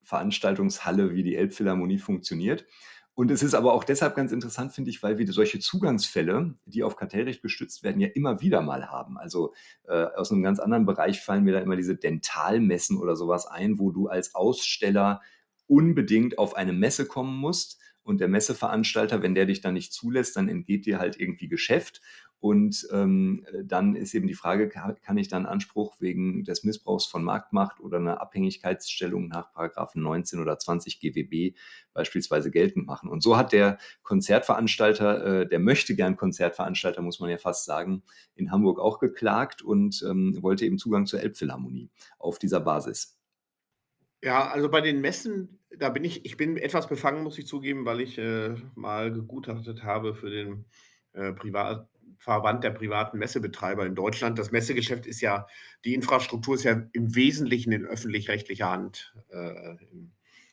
Veranstaltungshalle 0.01 1.13
wie 1.13 1.23
die 1.23 1.35
Elbphilharmonie 1.35 1.99
funktioniert, 1.99 2.65
und 3.13 3.29
es 3.29 3.43
ist 3.43 3.53
aber 3.53 3.73
auch 3.73 3.83
deshalb 3.83 4.15
ganz 4.15 4.31
interessant, 4.31 4.73
finde 4.73 4.89
ich, 4.89 5.03
weil 5.03 5.17
wir 5.17 5.31
solche 5.31 5.59
Zugangsfälle, 5.59 6.55
die 6.65 6.83
auf 6.83 6.95
Kartellrecht 6.95 7.41
gestützt 7.41 7.83
werden, 7.83 7.99
ja 7.99 8.07
immer 8.07 8.41
wieder 8.41 8.61
mal 8.61 8.89
haben. 8.89 9.17
Also 9.17 9.53
äh, 9.87 10.05
aus 10.15 10.31
einem 10.31 10.43
ganz 10.43 10.59
anderen 10.59 10.85
Bereich 10.85 11.19
fallen 11.21 11.43
mir 11.43 11.53
da 11.53 11.59
immer 11.59 11.75
diese 11.75 11.95
Dentalmessen 11.95 12.97
oder 12.97 13.15
sowas 13.15 13.45
ein, 13.45 13.79
wo 13.79 13.91
du 13.91 14.07
als 14.07 14.33
Aussteller 14.33 15.21
unbedingt 15.67 16.37
auf 16.37 16.55
eine 16.55 16.73
Messe 16.73 17.05
kommen 17.05 17.37
musst 17.37 17.79
und 18.03 18.19
der 18.19 18.27
Messeveranstalter, 18.27 19.21
wenn 19.21 19.35
der 19.35 19.45
dich 19.45 19.61
dann 19.61 19.73
nicht 19.73 19.93
zulässt, 19.93 20.35
dann 20.35 20.49
entgeht 20.49 20.85
dir 20.85 20.99
halt 20.99 21.19
irgendwie 21.19 21.47
Geschäft. 21.47 22.01
Und 22.41 22.87
ähm, 22.91 23.45
dann 23.63 23.95
ist 23.95 24.15
eben 24.15 24.25
die 24.25 24.33
Frage, 24.33 24.67
kann 24.67 25.17
ich 25.17 25.27
dann 25.27 25.45
Anspruch 25.45 25.97
wegen 25.99 26.43
des 26.43 26.63
Missbrauchs 26.63 27.05
von 27.05 27.23
Marktmacht 27.23 27.79
oder 27.79 27.97
einer 27.97 28.19
Abhängigkeitsstellung 28.19 29.27
nach 29.27 29.53
Paragraphen 29.53 30.01
19 30.01 30.39
oder 30.39 30.57
20 30.57 30.99
GWB 30.99 31.55
beispielsweise 31.93 32.49
geltend 32.49 32.87
machen? 32.87 33.09
Und 33.09 33.21
so 33.21 33.37
hat 33.37 33.53
der 33.53 33.77
Konzertveranstalter, 34.01 35.41
äh, 35.41 35.47
der 35.47 35.59
möchte 35.59 35.95
gern 35.95 36.17
Konzertveranstalter, 36.17 37.03
muss 37.03 37.19
man 37.19 37.29
ja 37.29 37.37
fast 37.37 37.65
sagen, 37.65 38.01
in 38.33 38.51
Hamburg 38.51 38.79
auch 38.79 38.97
geklagt 38.97 39.61
und 39.61 40.03
ähm, 40.09 40.35
wollte 40.41 40.65
eben 40.65 40.79
Zugang 40.79 41.05
zur 41.05 41.21
Elbphilharmonie 41.21 41.91
auf 42.17 42.39
dieser 42.39 42.59
Basis. 42.59 43.19
Ja, 44.23 44.49
also 44.49 44.67
bei 44.67 44.81
den 44.81 44.99
Messen, 44.99 45.59
da 45.77 45.89
bin 45.89 46.03
ich, 46.03 46.25
ich 46.25 46.37
bin 46.37 46.57
etwas 46.57 46.87
befangen, 46.87 47.23
muss 47.23 47.37
ich 47.37 47.45
zugeben, 47.45 47.85
weil 47.85 48.01
ich 48.01 48.17
äh, 48.17 48.55
mal 48.73 49.11
gegutachtet 49.11 49.83
habe 49.83 50.15
für 50.15 50.31
den 50.31 50.65
äh, 51.13 51.33
Privat, 51.33 51.90
Verband 52.21 52.63
der 52.63 52.69
privaten 52.69 53.17
Messebetreiber 53.17 53.83
in 53.83 53.95
Deutschland. 53.95 54.37
Das 54.37 54.51
Messegeschäft 54.51 55.07
ist 55.07 55.21
ja, 55.21 55.47
die 55.83 55.95
Infrastruktur 55.95 56.53
ist 56.53 56.63
ja 56.63 56.83
im 56.93 57.15
Wesentlichen 57.15 57.71
in 57.71 57.83
öffentlich-rechtlicher 57.83 58.69
Hand 58.69 59.15
äh, 59.29 59.75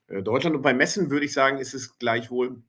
in 0.09 0.25
Deutschland. 0.25 0.57
Und 0.57 0.63
bei 0.63 0.73
Messen 0.73 1.11
würde 1.11 1.27
ich 1.27 1.35
sagen, 1.35 1.59
ist 1.59 1.75
es 1.75 1.99
gleichwohl 1.99 2.63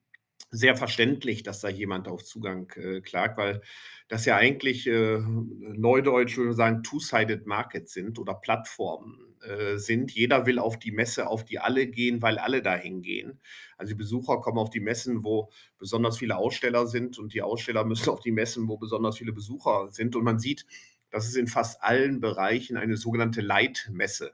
sehr 0.51 0.75
verständlich, 0.75 1.43
dass 1.43 1.61
da 1.61 1.69
jemand 1.69 2.09
auf 2.09 2.25
Zugang 2.25 2.69
äh, 2.75 2.99
klagt, 2.99 3.37
weil 3.37 3.61
das 4.09 4.25
ja 4.25 4.35
eigentlich 4.35 4.85
äh, 4.85 5.19
neudeutsch 5.19 6.35
würde 6.35 6.53
sagen 6.53 6.83
two-sided 6.83 7.47
Markets 7.47 7.93
sind 7.93 8.19
oder 8.19 8.33
Plattformen 8.33 9.28
äh, 9.41 9.77
sind. 9.77 10.11
Jeder 10.11 10.45
will 10.45 10.59
auf 10.59 10.77
die 10.79 10.91
Messe, 10.91 11.27
auf 11.27 11.45
die 11.45 11.59
alle 11.59 11.87
gehen, 11.87 12.21
weil 12.21 12.37
alle 12.37 12.61
dahin 12.61 13.01
gehen. 13.01 13.39
Also 13.77 13.91
die 13.91 13.97
Besucher 13.97 14.41
kommen 14.41 14.57
auf 14.57 14.69
die 14.69 14.79
Messen, 14.79 15.23
wo 15.23 15.49
besonders 15.77 16.17
viele 16.17 16.37
Aussteller 16.37 16.87
sind 16.87 17.17
und 17.17 17.33
die 17.33 17.41
Aussteller 17.41 17.83
müssen 17.85 18.09
auf 18.09 18.19
die 18.19 18.31
Messen, 18.31 18.67
wo 18.67 18.77
besonders 18.77 19.17
viele 19.17 19.33
Besucher 19.33 19.89
sind. 19.91 20.15
Und 20.15 20.23
man 20.23 20.39
sieht, 20.39 20.65
dass 21.09 21.27
es 21.27 21.35
in 21.35 21.47
fast 21.47 21.81
allen 21.83 22.19
Bereichen 22.19 22.77
eine 22.77 22.97
sogenannte 22.97 23.41
Leitmesse 23.41 24.33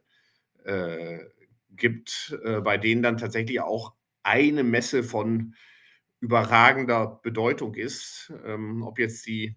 äh, 0.64 1.20
gibt, 1.70 2.38
äh, 2.44 2.62
bei 2.62 2.78
denen 2.78 3.02
dann 3.04 3.18
tatsächlich 3.18 3.62
auch 3.62 3.94
eine 4.24 4.64
Messe 4.64 5.04
von 5.04 5.56
überragender 6.20 7.20
Bedeutung 7.22 7.76
ist. 7.76 8.34
Ähm, 8.46 8.84
ob 8.84 9.00
jetzt 9.00 9.26
die 9.28 9.56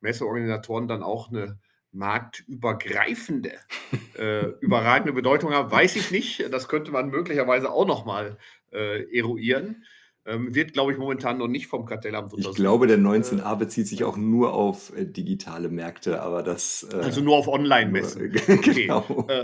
Messeorganisatoren 0.00 0.88
dann 0.88 1.02
auch 1.02 1.28
eine 1.28 1.58
marktübergreifende, 1.96 3.52
äh, 4.18 4.46
überragende 4.60 5.12
Bedeutung 5.12 5.52
haben, 5.52 5.70
weiß 5.70 5.96
ich 5.96 6.10
nicht. 6.10 6.52
Das 6.52 6.68
könnte 6.68 6.92
man 6.92 7.08
möglicherweise 7.08 7.70
auch 7.70 7.86
nochmal 7.86 8.38
äh, 8.72 9.02
eruieren. 9.16 9.84
Ähm, 10.24 10.54
wird, 10.54 10.72
glaube 10.72 10.90
ich, 10.90 10.98
momentan 10.98 11.38
noch 11.38 11.46
nicht 11.46 11.68
vom 11.68 11.86
Kartellamt 11.86 12.32
untersucht. 12.32 12.58
Ich 12.58 12.62
glaube, 12.62 12.88
der 12.88 12.98
19a 12.98 13.52
äh, 13.52 13.56
bezieht 13.56 13.86
sich 13.86 14.02
auch 14.02 14.16
nur 14.16 14.54
auf 14.54 14.92
äh, 14.96 15.04
digitale 15.06 15.68
Märkte, 15.68 16.20
aber 16.20 16.42
das. 16.42 16.84
Äh, 16.92 16.96
also 16.96 17.20
nur 17.20 17.36
auf 17.36 17.46
Online-Messen. 17.48 18.32
genau. 18.62 19.26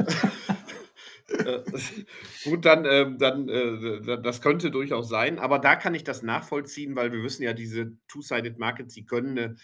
Äh, 1.28 1.62
gut, 2.44 2.66
dann, 2.66 2.84
ähm, 2.84 3.16
dann 3.16 3.46
das 4.22 4.42
könnte 4.42 4.70
durchaus 4.70 5.08
sein, 5.08 5.38
aber 5.38 5.58
da 5.58 5.76
kann 5.76 5.94
ich 5.94 6.04
das 6.04 6.22
nachvollziehen, 6.22 6.94
weil 6.94 7.10
wir 7.10 7.22
wissen 7.22 7.42
ja, 7.42 7.54
diese 7.54 7.96
Two-Sided 8.08 8.58
Markets, 8.58 8.92
die 8.92 9.06
können 9.06 9.38
eine 9.38 9.56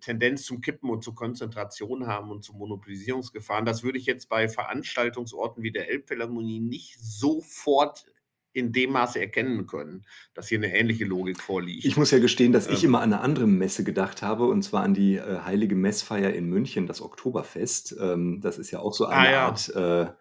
Tendenz 0.00 0.44
zum 0.44 0.60
Kippen 0.60 0.90
und 0.90 1.04
zur 1.04 1.14
Konzentration 1.14 2.06
haben 2.06 2.30
und 2.30 2.42
zu 2.42 2.54
Monopolisierungsgefahren. 2.54 3.66
Das 3.66 3.82
würde 3.82 3.98
ich 3.98 4.06
jetzt 4.06 4.28
bei 4.28 4.48
Veranstaltungsorten 4.48 5.62
wie 5.62 5.72
der 5.72 5.90
Elbphilharmonie 5.90 6.60
nicht 6.60 6.98
sofort 7.00 8.06
in 8.54 8.72
dem 8.72 8.92
Maße 8.92 9.20
erkennen 9.20 9.66
können, 9.66 10.06
dass 10.32 10.48
hier 10.48 10.58
eine 10.58 10.74
ähnliche 10.74 11.04
Logik 11.04 11.40
vorliegt. 11.40 11.84
Ich 11.84 11.96
muss 11.96 12.12
ja 12.12 12.20
gestehen, 12.20 12.52
dass 12.52 12.68
ich 12.68 12.84
ähm. 12.84 12.90
immer 12.90 13.00
an 13.00 13.12
eine 13.12 13.20
andere 13.20 13.48
Messe 13.48 13.82
gedacht 13.82 14.22
habe, 14.22 14.46
und 14.46 14.62
zwar 14.62 14.84
an 14.84 14.94
die 14.94 15.16
äh, 15.16 15.40
heilige 15.40 15.74
Messfeier 15.74 16.32
in 16.32 16.46
München, 16.46 16.86
das 16.86 17.02
Oktoberfest. 17.02 17.96
Ähm, 18.00 18.40
das 18.40 18.58
ist 18.58 18.70
ja 18.70 18.78
auch 18.78 18.94
so 18.94 19.06
eine 19.06 19.28
ah, 19.28 19.32
ja. 19.32 19.46
Art 19.46 19.68
äh, 19.74 20.12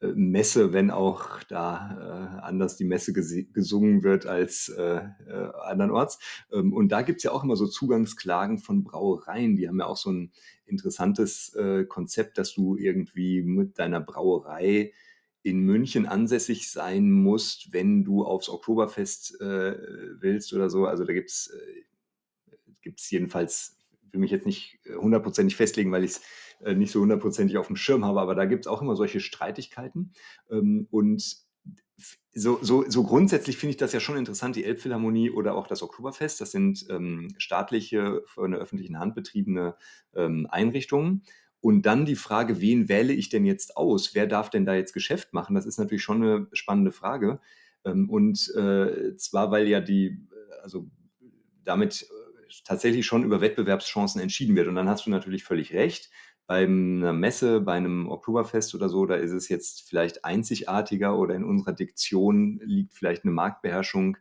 Messe, 0.00 0.72
wenn 0.72 0.90
auch 0.90 1.42
da 1.44 2.38
äh, 2.40 2.40
anders 2.42 2.76
die 2.76 2.84
Messe 2.84 3.12
gesungen 3.12 4.02
wird 4.02 4.26
als 4.26 4.70
äh, 4.70 5.02
äh, 5.28 5.52
andernorts. 5.62 6.18
Ähm, 6.52 6.72
und 6.72 6.90
da 6.90 7.02
gibt's 7.02 7.22
ja 7.22 7.32
auch 7.32 7.44
immer 7.44 7.56
so 7.56 7.66
Zugangsklagen 7.66 8.58
von 8.58 8.82
Brauereien. 8.82 9.56
Die 9.56 9.68
haben 9.68 9.78
ja 9.78 9.86
auch 9.86 9.98
so 9.98 10.10
ein 10.10 10.32
interessantes 10.64 11.54
äh, 11.54 11.84
Konzept, 11.84 12.38
dass 12.38 12.54
du 12.54 12.76
irgendwie 12.76 13.42
mit 13.42 13.78
deiner 13.78 14.00
Brauerei 14.00 14.92
in 15.42 15.60
München 15.60 16.06
ansässig 16.06 16.70
sein 16.70 17.10
musst, 17.10 17.72
wenn 17.72 18.04
du 18.04 18.24
aufs 18.24 18.48
Oktoberfest 18.48 19.40
äh, 19.40 19.76
willst 20.20 20.52
oder 20.52 20.70
so. 20.70 20.86
Also 20.86 21.04
da 21.04 21.12
gibt's 21.12 21.48
äh, 21.48 22.92
jedenfalls, 23.10 23.79
will 24.12 24.20
mich 24.20 24.30
jetzt 24.30 24.46
nicht 24.46 24.78
hundertprozentig 24.88 25.56
festlegen, 25.56 25.92
weil 25.92 26.04
ich 26.04 26.12
es 26.12 26.22
äh, 26.60 26.74
nicht 26.74 26.92
so 26.92 27.00
hundertprozentig 27.00 27.56
auf 27.58 27.66
dem 27.66 27.76
Schirm 27.76 28.04
habe, 28.04 28.20
aber 28.20 28.34
da 28.34 28.44
gibt 28.44 28.64
es 28.64 28.66
auch 28.66 28.82
immer 28.82 28.96
solche 28.96 29.20
Streitigkeiten. 29.20 30.12
Ähm, 30.50 30.86
und 30.90 31.36
so, 32.32 32.58
so, 32.62 32.84
so 32.88 33.02
grundsätzlich 33.02 33.56
finde 33.56 33.72
ich 33.72 33.76
das 33.76 33.92
ja 33.92 34.00
schon 34.00 34.16
interessant, 34.16 34.56
die 34.56 34.64
Elbphilharmonie 34.64 35.30
oder 35.30 35.54
auch 35.54 35.66
das 35.66 35.82
Oktoberfest. 35.82 36.40
Das 36.40 36.50
sind 36.50 36.86
ähm, 36.88 37.34
staatliche, 37.38 38.22
von 38.26 38.52
der 38.52 38.60
öffentlichen 38.60 38.98
Hand 38.98 39.14
betriebene 39.14 39.74
ähm, 40.14 40.46
Einrichtungen. 40.50 41.22
Und 41.60 41.82
dann 41.82 42.06
die 42.06 42.16
Frage, 42.16 42.60
wen 42.60 42.88
wähle 42.88 43.12
ich 43.12 43.28
denn 43.28 43.44
jetzt 43.44 43.76
aus? 43.76 44.14
Wer 44.14 44.26
darf 44.26 44.48
denn 44.48 44.64
da 44.64 44.74
jetzt 44.74 44.94
Geschäft 44.94 45.34
machen? 45.34 45.54
Das 45.54 45.66
ist 45.66 45.78
natürlich 45.78 46.02
schon 46.02 46.22
eine 46.22 46.48
spannende 46.52 46.92
Frage. 46.92 47.40
Ähm, 47.84 48.08
und 48.08 48.54
äh, 48.54 49.16
zwar, 49.16 49.50
weil 49.50 49.68
ja 49.68 49.80
die, 49.80 50.26
also 50.62 50.88
damit 51.64 52.02
äh, 52.02 52.19
tatsächlich 52.64 53.06
schon 53.06 53.24
über 53.24 53.40
Wettbewerbschancen 53.40 54.20
entschieden 54.20 54.56
wird. 54.56 54.68
Und 54.68 54.74
dann 54.74 54.88
hast 54.88 55.06
du 55.06 55.10
natürlich 55.10 55.44
völlig 55.44 55.72
recht 55.72 56.10
bei 56.50 56.64
einer 56.64 57.12
Messe, 57.12 57.60
bei 57.60 57.74
einem 57.74 58.08
Oktoberfest 58.08 58.74
oder 58.74 58.88
so, 58.88 59.06
da 59.06 59.14
ist 59.14 59.30
es 59.30 59.48
jetzt 59.48 59.88
vielleicht 59.88 60.24
einzigartiger 60.24 61.16
oder 61.16 61.36
in 61.36 61.44
unserer 61.44 61.72
Diktion 61.72 62.58
liegt 62.64 62.92
vielleicht 62.92 63.22
eine 63.22 63.32
Marktbeherrschung 63.32 64.16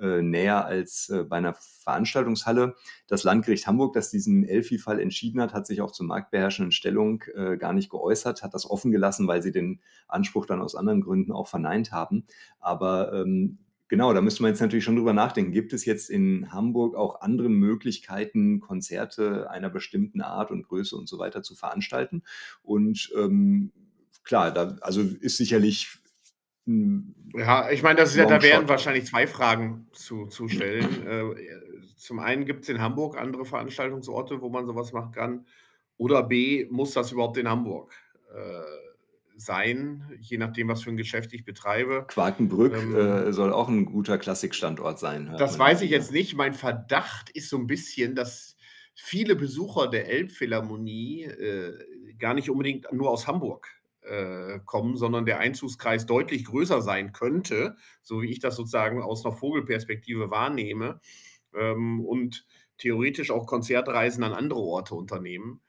äh, 0.00 0.22
näher 0.22 0.64
als 0.64 1.10
äh, 1.10 1.24
bei 1.24 1.36
einer 1.36 1.52
Veranstaltungshalle. 1.52 2.74
Das 3.06 3.22
Landgericht 3.22 3.66
Hamburg, 3.66 3.92
das 3.92 4.10
diesen 4.10 4.48
Elfi-Fall 4.48 4.98
entschieden 4.98 5.42
hat, 5.42 5.52
hat 5.52 5.66
sich 5.66 5.82
auch 5.82 5.92
zur 5.92 6.06
marktbeherrschenden 6.06 6.72
Stellung 6.72 7.22
äh, 7.34 7.58
gar 7.58 7.74
nicht 7.74 7.90
geäußert, 7.90 8.42
hat 8.42 8.54
das 8.54 8.68
offen 8.68 8.90
gelassen, 8.90 9.28
weil 9.28 9.42
sie 9.42 9.52
den 9.52 9.82
Anspruch 10.08 10.46
dann 10.46 10.62
aus 10.62 10.74
anderen 10.74 11.02
Gründen 11.02 11.32
auch 11.32 11.48
verneint 11.48 11.92
haben. 11.92 12.24
Aber 12.60 13.12
ähm, 13.12 13.58
Genau, 13.88 14.12
da 14.14 14.22
müsste 14.22 14.42
man 14.42 14.50
jetzt 14.50 14.60
natürlich 14.60 14.84
schon 14.84 14.96
drüber 14.96 15.12
nachdenken. 15.12 15.52
Gibt 15.52 15.72
es 15.72 15.84
jetzt 15.84 16.08
in 16.08 16.52
Hamburg 16.52 16.96
auch 16.96 17.20
andere 17.20 17.50
Möglichkeiten, 17.50 18.60
Konzerte 18.60 19.50
einer 19.50 19.68
bestimmten 19.68 20.22
Art 20.22 20.50
und 20.50 20.62
Größe 20.62 20.96
und 20.96 21.08
so 21.08 21.18
weiter 21.18 21.42
zu 21.42 21.54
veranstalten? 21.54 22.22
Und 22.62 23.12
ähm, 23.16 23.72
klar, 24.22 24.52
da 24.52 24.76
also 24.80 25.02
ist 25.02 25.36
sicherlich 25.36 25.98
ja, 26.66 27.70
ich 27.70 27.82
meine, 27.82 27.96
das 27.96 28.12
ist 28.12 28.16
ja, 28.16 28.24
da 28.24 28.42
wären 28.42 28.68
wahrscheinlich 28.70 29.04
zwei 29.04 29.26
Fragen 29.26 29.86
zu, 29.92 30.26
zu 30.26 30.48
stellen. 30.48 31.06
äh, 31.06 31.94
zum 31.96 32.18
einen 32.20 32.46
gibt 32.46 32.62
es 32.62 32.70
in 32.70 32.80
Hamburg 32.80 33.18
andere 33.18 33.44
Veranstaltungsorte, 33.44 34.40
wo 34.40 34.48
man 34.48 34.66
sowas 34.66 34.92
machen 34.92 35.12
kann. 35.12 35.46
Oder 35.98 36.22
B, 36.22 36.66
muss 36.70 36.92
das 36.92 37.12
überhaupt 37.12 37.36
in 37.36 37.48
Hamburg 37.48 37.92
äh, 38.34 38.93
sein, 39.36 40.04
je 40.20 40.38
nachdem, 40.38 40.68
was 40.68 40.82
für 40.82 40.90
ein 40.90 40.96
Geschäft 40.96 41.32
ich 41.32 41.44
betreibe. 41.44 42.04
Quakenbrück 42.08 42.74
ähm, 42.74 42.94
äh, 42.94 43.32
soll 43.32 43.52
auch 43.52 43.68
ein 43.68 43.84
guter 43.84 44.18
Klassikstandort 44.18 44.98
sein. 44.98 45.34
Das 45.38 45.58
weiß 45.58 45.82
ich 45.82 45.90
jetzt 45.90 46.12
nicht. 46.12 46.34
Mein 46.34 46.54
Verdacht 46.54 47.30
ist 47.30 47.50
so 47.50 47.58
ein 47.58 47.66
bisschen, 47.66 48.14
dass 48.14 48.56
viele 48.94 49.36
Besucher 49.36 49.88
der 49.88 50.08
Elbphilharmonie 50.08 51.24
äh, 51.24 51.72
gar 52.18 52.34
nicht 52.34 52.50
unbedingt 52.50 52.92
nur 52.92 53.10
aus 53.10 53.26
Hamburg 53.26 53.68
äh, 54.02 54.60
kommen, 54.64 54.96
sondern 54.96 55.26
der 55.26 55.38
Einzugskreis 55.38 56.06
deutlich 56.06 56.44
größer 56.44 56.82
sein 56.82 57.12
könnte, 57.12 57.76
so 58.02 58.22
wie 58.22 58.30
ich 58.30 58.38
das 58.38 58.56
sozusagen 58.56 59.02
aus 59.02 59.24
einer 59.24 59.34
Vogelperspektive 59.34 60.30
wahrnehme. 60.30 61.00
Ähm, 61.54 62.00
und 62.04 62.46
theoretisch 62.78 63.30
auch 63.30 63.46
Konzertreisen 63.46 64.22
an 64.24 64.32
andere 64.32 64.60
Orte 64.60 64.94
unternehmen. 64.94 65.60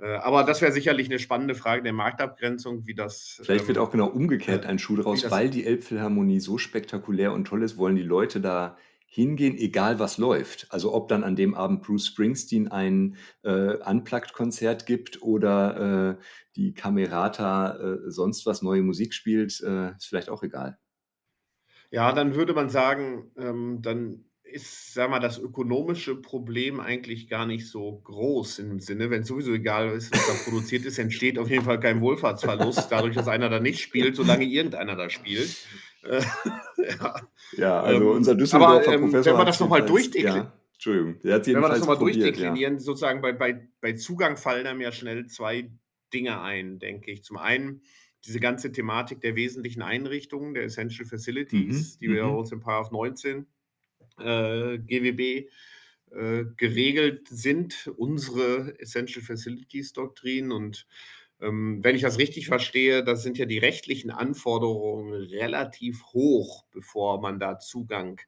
Äh, 0.00 0.16
aber 0.16 0.44
das 0.44 0.60
wäre 0.60 0.72
sicherlich 0.72 1.08
eine 1.08 1.18
spannende 1.18 1.54
Frage 1.54 1.82
der 1.82 1.92
Marktabgrenzung, 1.92 2.86
wie 2.86 2.94
das. 2.94 3.40
Vielleicht 3.42 3.68
wird 3.68 3.78
ähm, 3.78 3.84
auch 3.84 3.90
genau 3.90 4.08
umgekehrt 4.08 4.66
ein 4.66 4.78
Schuh 4.78 4.96
draus, 4.96 5.30
weil 5.30 5.50
die 5.50 5.64
Elbphilharmonie 5.64 6.40
so 6.40 6.58
spektakulär 6.58 7.32
und 7.32 7.46
toll 7.46 7.62
ist, 7.62 7.76
wollen 7.76 7.96
die 7.96 8.02
Leute 8.02 8.40
da 8.40 8.76
hingehen, 9.06 9.56
egal 9.56 10.00
was 10.00 10.18
läuft. 10.18 10.66
Also 10.70 10.92
ob 10.92 11.08
dann 11.08 11.22
an 11.22 11.36
dem 11.36 11.54
Abend 11.54 11.82
Bruce 11.82 12.08
Springsteen 12.08 12.66
ein 12.66 13.16
äh, 13.42 13.76
Unplugged-Konzert 13.76 14.86
gibt 14.86 15.22
oder 15.22 16.18
äh, 16.18 16.22
die 16.56 16.74
Camerata 16.74 17.76
äh, 17.76 18.10
sonst 18.10 18.44
was 18.44 18.62
neue 18.62 18.82
Musik 18.82 19.14
spielt, 19.14 19.60
äh, 19.60 19.92
ist 19.92 20.06
vielleicht 20.06 20.30
auch 20.30 20.42
egal. 20.42 20.78
Ja, 21.92 22.10
dann 22.10 22.34
würde 22.34 22.54
man 22.54 22.70
sagen, 22.70 23.30
ähm, 23.38 23.78
dann 23.82 24.24
ist, 24.54 24.94
sag 24.94 25.10
mal, 25.10 25.18
das 25.18 25.38
ökonomische 25.38 26.14
Problem 26.14 26.78
eigentlich 26.78 27.28
gar 27.28 27.44
nicht 27.44 27.68
so 27.68 28.00
groß 28.04 28.60
im 28.60 28.78
Sinne, 28.78 29.10
wenn 29.10 29.22
es 29.22 29.28
sowieso 29.28 29.52
egal 29.52 29.90
ist, 29.90 30.12
was 30.12 30.26
da 30.28 30.32
produziert 30.44 30.84
ist, 30.84 30.98
entsteht 30.98 31.38
auf 31.38 31.50
jeden 31.50 31.64
Fall 31.64 31.80
kein 31.80 32.00
Wohlfahrtsverlust, 32.00 32.86
dadurch, 32.90 33.16
dass 33.16 33.26
einer 33.26 33.48
da 33.48 33.58
nicht 33.58 33.80
spielt, 33.80 34.14
solange 34.14 34.44
irgendeiner 34.44 34.94
da 34.94 35.10
spielt. 35.10 35.56
Äh, 36.04 36.22
ja. 37.00 37.28
ja. 37.56 37.80
also 37.80 38.10
ähm, 38.10 38.16
unser 38.16 38.36
Düsseldorfer 38.36 38.86
aber, 38.86 38.94
ähm, 38.94 39.00
Professor. 39.00 39.32
Wenn 39.32 39.38
man 39.38 39.46
das 39.46 39.58
nochmal 39.58 39.84
durchdekliniert. 39.84 40.44
Ja, 40.44 40.52
Entschuldigung, 40.74 41.16
wenn 41.22 41.44
wir 41.46 41.68
das 41.68 41.80
nochmal 41.80 41.98
durchdeklinieren, 41.98 42.74
ja. 42.74 42.80
sozusagen 42.80 43.20
bei, 43.22 43.32
bei, 43.32 43.68
bei 43.80 43.94
Zugang 43.94 44.36
fallen 44.36 44.68
einem 44.68 44.80
ja 44.80 44.92
schnell 44.92 45.26
zwei 45.26 45.70
Dinge 46.12 46.40
ein, 46.40 46.78
denke 46.78 47.10
ich. 47.10 47.24
Zum 47.24 47.38
einen 47.38 47.82
diese 48.24 48.38
ganze 48.38 48.70
Thematik 48.70 49.20
der 49.20 49.34
wesentlichen 49.34 49.82
Einrichtungen, 49.82 50.54
der 50.54 50.62
Essential 50.64 51.08
Facilities, 51.08 51.96
mhm. 51.96 51.98
die 52.00 52.10
wir 52.10 52.24
mhm. 52.26 52.36
uns 52.36 52.52
im 52.52 52.60
Paragraph 52.60 52.92
19 52.92 53.46
äh, 54.18 54.78
GWB 54.78 55.48
äh, 56.10 56.44
geregelt 56.56 57.28
sind, 57.28 57.90
unsere 57.96 58.78
Essential 58.78 59.24
Facilities 59.24 59.92
Doktrin. 59.92 60.52
Und 60.52 60.86
ähm, 61.40 61.82
wenn 61.82 61.96
ich 61.96 62.02
das 62.02 62.18
richtig 62.18 62.46
verstehe, 62.46 63.02
das 63.02 63.22
sind 63.22 63.38
ja 63.38 63.46
die 63.46 63.58
rechtlichen 63.58 64.10
Anforderungen 64.10 65.12
relativ 65.12 66.04
hoch, 66.12 66.64
bevor 66.70 67.20
man 67.20 67.38
da 67.40 67.58
Zugang 67.58 68.20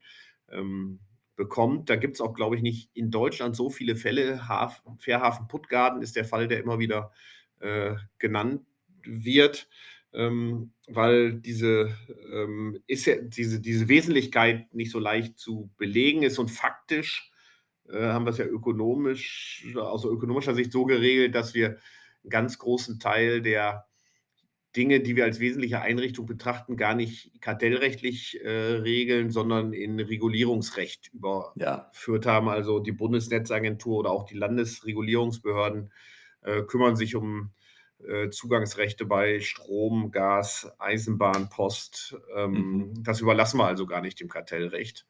ähm, 0.51 1.01
bekommt. 1.37 1.91
Da 1.91 1.97
gibt 1.97 2.15
es 2.17 2.21
auch, 2.21 2.35
glaube 2.35 2.57
ich, 2.57 2.63
nicht 2.63 2.91
in 2.95 3.11
Deutschland 3.11 3.55
so 3.55 3.71
viele 3.71 3.95
Fälle. 3.95 4.49
Haf 4.49 4.83
Fairhafen 4.99 5.49
Puttgarden 5.49 6.03
ist 6.03 6.17
der 6.17 6.25
Fall, 6.25 6.49
der 6.49 6.61
immer 6.61 6.79
wieder 6.79 7.13
äh, 7.61 7.95
genannt 8.19 8.63
wird 9.05 9.69
ähm, 10.17 10.73
weil 10.89 11.35
diese, 11.35 11.95
ähm, 12.33 12.81
ist 12.87 13.07
ja, 13.07 13.17
diese, 13.21 13.61
diese 13.61 13.89
Wesentlichkeit 13.89 14.73
nicht 14.75 14.91
so 14.91 14.99
leicht 14.99 15.39
zu 15.39 15.71
belegen 15.77 16.23
ist 16.23 16.39
und 16.39 16.51
faktisch 16.51 17.31
äh, 17.89 17.99
haben 17.99 18.25
wir 18.25 18.31
es 18.31 18.39
ja 18.39 18.47
ökonomisch, 18.47 19.67
aus 19.77 20.05
ökonomischer 20.05 20.55
Sicht 20.55 20.73
so 20.73 20.85
geregelt, 20.85 21.35
dass 21.35 21.55
wir 21.55 21.79
einen 22.23 22.31
ganz 22.31 22.59
großen 22.59 22.99
Teil 22.99 23.43
der 23.43 23.87
Dinge, 24.75 25.01
die 25.01 25.17
wir 25.17 25.25
als 25.25 25.41
wesentliche 25.41 25.81
Einrichtung 25.81 26.27
betrachten, 26.27 26.77
gar 26.77 26.95
nicht 26.95 27.41
kartellrechtlich 27.41 28.41
äh, 28.43 28.51
regeln, 28.51 29.31
sondern 29.31 29.73
in 29.73 29.99
Regulierungsrecht 29.99 31.13
überführt 31.15 32.25
ja. 32.27 32.33
haben. 32.33 32.49
Also 32.49 32.81
die 32.81 32.93
Bundesnetzagentur 32.93 33.99
oder 33.99 34.11
auch 34.11 34.25
die 34.25 34.37
Landesregulierungsbehörden 34.37 35.93
äh, 36.43 36.63
kümmern 36.63 36.97
sich 36.97 37.17
um 37.17 37.53
Zugangsrechte 38.31 39.07
bei 39.07 39.41
Strom, 39.41 40.11
Gas, 40.11 40.71
Eisenbahn, 40.79 41.49
Post. 41.49 42.17
Ähm, 42.37 42.53
mhm. 42.53 43.03
Das 43.03 43.21
überlassen 43.21 43.59
wir 43.59 43.67
also 43.67 43.87
gar 43.87 44.01
nicht 44.01 44.21
dem 44.21 44.29
Kartellrecht. 44.29 45.07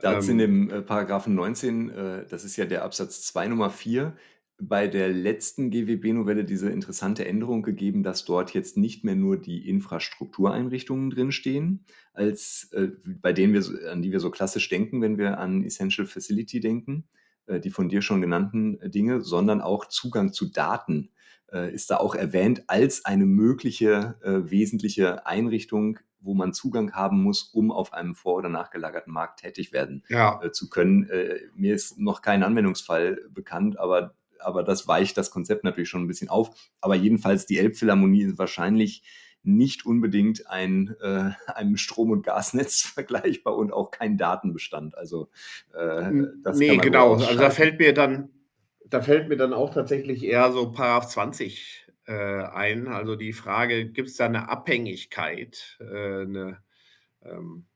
Da 0.00 0.12
hat 0.12 0.18
es 0.18 0.28
in 0.28 0.40
ähm, 0.40 0.68
dem 0.68 0.78
äh, 0.78 0.82
Paragraphen 0.82 1.34
19, 1.34 1.90
äh, 1.90 2.26
das 2.26 2.44
ist 2.44 2.56
ja 2.56 2.64
der 2.64 2.84
Absatz 2.84 3.22
2 3.22 3.48
Nummer 3.48 3.70
4, 3.70 4.16
bei 4.58 4.86
der 4.86 5.08
letzten 5.08 5.70
GWB-Novelle 5.70 6.44
diese 6.44 6.70
interessante 6.70 7.24
Änderung 7.24 7.62
gegeben, 7.62 8.02
dass 8.02 8.24
dort 8.24 8.54
jetzt 8.54 8.76
nicht 8.76 9.04
mehr 9.04 9.16
nur 9.16 9.36
die 9.36 9.68
Infrastruktureinrichtungen 9.68 11.10
drinstehen, 11.10 11.84
als 12.12 12.70
äh, 12.72 12.88
bei 13.04 13.32
denen 13.32 13.54
wir, 13.54 13.90
an 13.90 14.02
die 14.02 14.12
wir 14.12 14.20
so 14.20 14.30
klassisch 14.30 14.68
denken, 14.68 15.02
wenn 15.02 15.18
wir 15.18 15.38
an 15.38 15.64
Essential 15.64 16.06
Facility 16.06 16.60
denken, 16.60 17.04
äh, 17.46 17.60
die 17.60 17.70
von 17.70 17.88
dir 17.88 18.02
schon 18.02 18.20
genannten 18.20 18.78
Dinge, 18.90 19.20
sondern 19.20 19.60
auch 19.60 19.86
Zugang 19.86 20.32
zu 20.32 20.50
Daten 20.50 21.10
äh, 21.10 21.21
ist 21.52 21.90
da 21.90 21.98
auch 21.98 22.14
erwähnt 22.14 22.64
als 22.66 23.04
eine 23.04 23.26
mögliche 23.26 24.16
äh, 24.22 24.50
wesentliche 24.50 25.26
Einrichtung, 25.26 25.98
wo 26.22 26.34
man 26.34 26.52
Zugang 26.52 26.92
haben 26.92 27.22
muss, 27.22 27.42
um 27.42 27.70
auf 27.70 27.92
einem 27.92 28.14
vor- 28.14 28.36
oder 28.36 28.48
nachgelagerten 28.48 29.12
Markt 29.12 29.40
tätig 29.40 29.72
werden 29.72 30.04
ja. 30.08 30.40
äh, 30.42 30.52
zu 30.52 30.70
können. 30.70 31.08
Äh, 31.10 31.40
mir 31.54 31.74
ist 31.74 31.98
noch 31.98 32.22
kein 32.22 32.42
Anwendungsfall 32.42 33.20
bekannt, 33.30 33.78
aber, 33.78 34.14
aber 34.38 34.62
das 34.62 34.88
weicht 34.88 35.16
das 35.18 35.30
Konzept 35.30 35.64
natürlich 35.64 35.88
schon 35.88 36.02
ein 36.02 36.08
bisschen 36.08 36.28
auf. 36.28 36.50
Aber 36.80 36.94
jedenfalls 36.94 37.46
die 37.46 37.58
Elbphilharmonie 37.58 38.22
ist 38.22 38.38
wahrscheinlich 38.38 39.02
nicht 39.44 39.84
unbedingt 39.84 40.48
ein, 40.48 40.94
äh, 41.02 41.30
einem 41.50 41.76
Strom- 41.76 42.12
und 42.12 42.22
Gasnetz 42.22 42.82
vergleichbar 42.94 43.56
und 43.56 43.72
auch 43.72 43.90
kein 43.90 44.16
Datenbestand. 44.16 44.96
Also 44.96 45.28
äh, 45.74 46.12
das 46.42 46.58
nee, 46.58 46.76
genau. 46.76 47.14
Also 47.14 47.36
da 47.36 47.50
fällt 47.50 47.78
mir 47.78 47.92
dann 47.92 48.30
da 48.88 49.00
fällt 49.00 49.28
mir 49.28 49.36
dann 49.36 49.52
auch 49.52 49.72
tatsächlich 49.72 50.24
eher 50.24 50.52
so 50.52 50.70
Paragraph 50.72 51.08
20 51.08 51.86
äh, 52.06 52.12
ein. 52.12 52.88
Also 52.88 53.16
die 53.16 53.32
Frage, 53.32 53.86
gibt 53.86 54.08
es 54.08 54.16
da 54.16 54.26
eine 54.26 54.48
Abhängigkeit, 54.48 55.78
äh, 55.80 56.22
eine 56.22 56.58
ähm, 57.24 57.66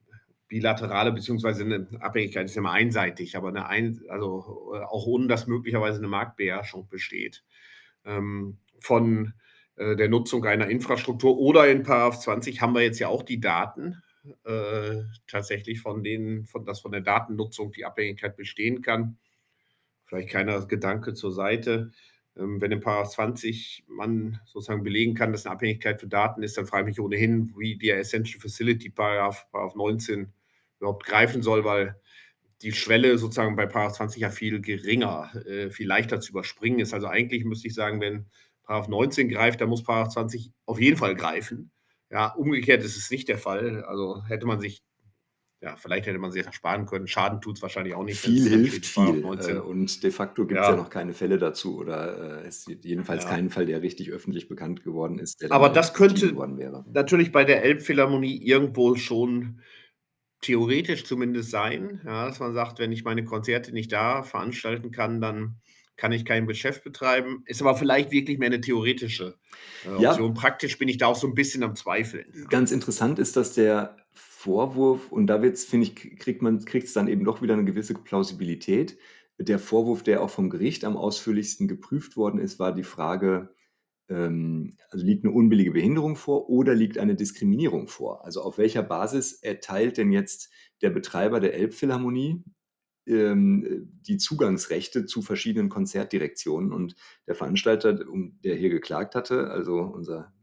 bilaterale, 0.48 1.12
beziehungsweise 1.12 1.64
eine 1.64 1.88
Abhängigkeit 2.00 2.46
ist 2.46 2.54
ja 2.54 2.60
immer 2.60 2.72
einseitig, 2.72 3.36
aber 3.36 3.48
eine 3.48 3.66
ein, 3.66 4.00
also 4.08 4.72
äh, 4.74 4.78
auch 4.78 5.06
ohne 5.06 5.26
dass 5.26 5.46
möglicherweise 5.46 5.98
eine 5.98 6.08
Marktbeherrschung 6.08 6.88
besteht 6.88 7.44
ähm, 8.04 8.58
von 8.78 9.32
äh, 9.76 9.96
der 9.96 10.08
Nutzung 10.08 10.44
einer 10.44 10.68
Infrastruktur 10.68 11.36
oder 11.38 11.68
in 11.68 11.82
Paragraph 11.82 12.20
20 12.20 12.60
haben 12.60 12.74
wir 12.74 12.82
jetzt 12.82 12.98
ja 12.98 13.08
auch 13.08 13.22
die 13.22 13.40
Daten 13.40 14.02
äh, 14.44 15.02
tatsächlich 15.26 15.80
von 15.80 16.02
denen, 16.04 16.46
von 16.46 16.64
dass 16.64 16.80
von 16.80 16.92
der 16.92 17.00
Datennutzung 17.00 17.72
die 17.72 17.84
Abhängigkeit 17.84 18.36
bestehen 18.36 18.82
kann 18.82 19.18
vielleicht 20.06 20.30
keiner 20.30 20.64
Gedanke 20.66 21.14
zur 21.14 21.32
Seite. 21.32 21.92
Ähm, 22.36 22.60
wenn 22.60 22.72
im 22.72 22.80
Paragraph 22.80 23.10
20 23.10 23.84
man 23.88 24.40
sozusagen 24.46 24.82
belegen 24.82 25.14
kann, 25.14 25.32
dass 25.32 25.46
eine 25.46 25.54
Abhängigkeit 25.54 26.00
für 26.00 26.08
Daten 26.08 26.42
ist, 26.42 26.56
dann 26.58 26.66
frage 26.66 26.90
ich 26.90 26.96
mich 26.96 27.04
ohnehin, 27.04 27.52
wie 27.56 27.76
der 27.78 27.98
Essential 27.98 28.40
Facility 28.40 28.90
Paragraph, 28.90 29.46
Paragraph 29.50 29.74
19 29.76 30.32
überhaupt 30.78 31.04
greifen 31.06 31.42
soll, 31.42 31.64
weil 31.64 31.96
die 32.62 32.72
Schwelle 32.72 33.18
sozusagen 33.18 33.56
bei 33.56 33.66
Paragraph 33.66 33.96
20 33.96 34.20
ja 34.22 34.30
viel 34.30 34.60
geringer, 34.60 35.30
äh, 35.46 35.70
viel 35.70 35.86
leichter 35.86 36.20
zu 36.20 36.30
überspringen 36.30 36.78
ist. 36.80 36.94
Also 36.94 37.06
eigentlich 37.06 37.44
müsste 37.44 37.68
ich 37.68 37.74
sagen, 37.74 38.00
wenn 38.00 38.26
Paragraph 38.64 38.88
19 38.88 39.28
greift, 39.28 39.60
dann 39.60 39.68
muss 39.68 39.82
Paragraph 39.84 40.12
20 40.14 40.52
auf 40.64 40.80
jeden 40.80 40.96
Fall 40.96 41.14
greifen. 41.14 41.70
Ja, 42.10 42.28
umgekehrt 42.28 42.82
ist 42.82 42.96
es 42.96 43.10
nicht 43.10 43.28
der 43.28 43.38
Fall. 43.38 43.84
Also 43.84 44.22
hätte 44.26 44.46
man 44.46 44.60
sich 44.60 44.82
ja, 45.62 45.74
vielleicht 45.76 46.06
hätte 46.06 46.18
man 46.18 46.32
sich 46.32 46.44
sparen 46.52 46.86
können. 46.86 47.06
Schaden 47.06 47.40
tut 47.40 47.56
es 47.56 47.62
wahrscheinlich 47.62 47.94
auch 47.94 48.04
nicht. 48.04 48.20
Viel 48.20 48.48
hilft 48.48 48.86
viel. 48.86 49.24
Äh, 49.24 49.58
und 49.58 50.02
de 50.02 50.10
facto 50.10 50.46
gibt 50.46 50.60
es 50.60 50.66
ja. 50.66 50.72
ja. 50.72 50.76
noch 50.76 50.90
keine 50.90 51.14
Fälle 51.14 51.38
dazu 51.38 51.78
oder 51.78 52.42
äh, 52.42 52.48
ist 52.48 52.68
jedenfalls 52.82 53.24
ja. 53.24 53.30
keinen 53.30 53.48
Fall, 53.48 53.66
der 53.66 53.82
richtig 53.82 54.10
öffentlich 54.10 54.48
bekannt 54.48 54.84
geworden 54.84 55.18
ist. 55.18 55.50
Aber 55.50 55.70
das 55.70 55.94
könnte 55.94 56.34
natürlich 56.92 57.32
bei 57.32 57.44
der 57.44 57.64
Elbphilharmonie 57.64 58.36
irgendwo 58.42 58.96
schon 58.96 59.62
theoretisch 60.42 61.04
zumindest 61.04 61.50
sein, 61.50 62.02
ja, 62.04 62.26
dass 62.26 62.38
man 62.38 62.52
sagt, 62.52 62.78
wenn 62.78 62.92
ich 62.92 63.04
meine 63.04 63.24
Konzerte 63.24 63.72
nicht 63.72 63.90
da 63.90 64.22
veranstalten 64.22 64.90
kann, 64.90 65.20
dann 65.20 65.56
kann 65.96 66.12
ich 66.12 66.26
kein 66.26 66.46
Geschäft 66.46 66.84
betreiben. 66.84 67.42
Ist 67.46 67.62
aber 67.62 67.74
vielleicht 67.74 68.10
wirklich 68.10 68.38
mehr 68.38 68.48
eine 68.48 68.60
theoretische 68.60 69.38
äh, 69.86 69.88
Option. 69.88 70.34
Ja. 70.34 70.40
Praktisch 70.40 70.76
bin 70.76 70.88
ich 70.88 70.98
da 70.98 71.06
auch 71.06 71.16
so 71.16 71.26
ein 71.26 71.34
bisschen 71.34 71.62
am 71.62 71.74
Zweifeln. 71.74 72.46
Ganz 72.50 72.70
interessant 72.70 73.18
ist, 73.18 73.36
dass 73.36 73.54
der 73.54 73.96
Vorwurf, 74.46 75.10
und 75.10 75.26
da 75.26 75.42
wird's, 75.42 75.64
finde 75.64 75.88
ich, 75.88 76.18
kriegt 76.18 76.40
man 76.40 76.64
kriegt 76.64 76.86
es 76.86 76.92
dann 76.92 77.08
eben 77.08 77.24
doch 77.24 77.42
wieder 77.42 77.54
eine 77.54 77.64
gewisse 77.64 77.94
Plausibilität. 77.94 78.96
Der 79.38 79.58
Vorwurf, 79.58 80.04
der 80.04 80.22
auch 80.22 80.30
vom 80.30 80.50
Gericht 80.50 80.84
am 80.84 80.96
ausführlichsten 80.96 81.66
geprüft 81.66 82.16
worden 82.16 82.38
ist, 82.38 82.60
war 82.60 82.72
die 82.72 82.84
Frage, 82.84 83.50
ähm, 84.08 84.76
also 84.90 85.04
liegt 85.04 85.24
eine 85.24 85.34
unbillige 85.34 85.72
Behinderung 85.72 86.14
vor 86.14 86.48
oder 86.48 86.76
liegt 86.76 86.98
eine 86.98 87.16
Diskriminierung 87.16 87.88
vor? 87.88 88.24
Also 88.24 88.40
auf 88.42 88.56
welcher 88.56 88.84
Basis 88.84 89.32
erteilt 89.32 89.98
denn 89.98 90.12
jetzt 90.12 90.52
der 90.80 90.90
Betreiber 90.90 91.40
der 91.40 91.54
Elbphilharmonie 91.54 92.44
ähm, 93.06 93.90
die 94.06 94.18
Zugangsrechte 94.18 95.06
zu 95.06 95.22
verschiedenen 95.22 95.70
Konzertdirektionen? 95.70 96.72
Und 96.72 96.94
der 97.26 97.34
Veranstalter, 97.34 98.08
um 98.08 98.38
der 98.44 98.54
hier 98.54 98.70
geklagt 98.70 99.16
hatte, 99.16 99.50
also 99.50 99.80
unser 99.80 100.35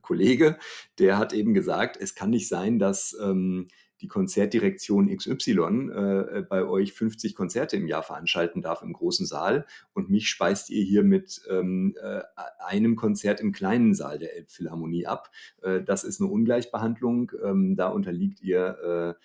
Kollege, 0.00 0.58
der 0.98 1.18
hat 1.18 1.32
eben 1.32 1.54
gesagt, 1.54 1.96
es 2.00 2.14
kann 2.14 2.30
nicht 2.30 2.48
sein, 2.48 2.78
dass 2.78 3.16
ähm, 3.22 3.68
die 4.00 4.08
Konzertdirektion 4.08 5.16
XY 5.16 5.90
äh, 5.94 6.38
äh 6.38 6.42
bei 6.42 6.64
euch 6.64 6.92
50 6.92 7.34
Konzerte 7.36 7.76
im 7.76 7.86
Jahr 7.86 8.02
veranstalten 8.02 8.60
darf 8.60 8.82
im 8.82 8.92
großen 8.92 9.26
Saal 9.26 9.64
und 9.94 10.10
mich 10.10 10.28
speist 10.28 10.70
ihr 10.70 10.82
hier 10.82 11.04
mit 11.04 11.40
ähm, 11.48 11.94
äh, 12.02 12.22
einem 12.66 12.96
Konzert 12.96 13.40
im 13.40 13.52
kleinen 13.52 13.94
Saal 13.94 14.18
der 14.18 14.36
Elbphilharmonie 14.36 15.06
ab. 15.06 15.30
Äh, 15.62 15.82
das 15.82 16.02
ist 16.02 16.20
eine 16.20 16.30
Ungleichbehandlung. 16.30 17.30
Ähm, 17.44 17.76
da 17.76 17.88
unterliegt 17.88 18.40
ihr, 18.40 19.16
äh, 19.18 19.24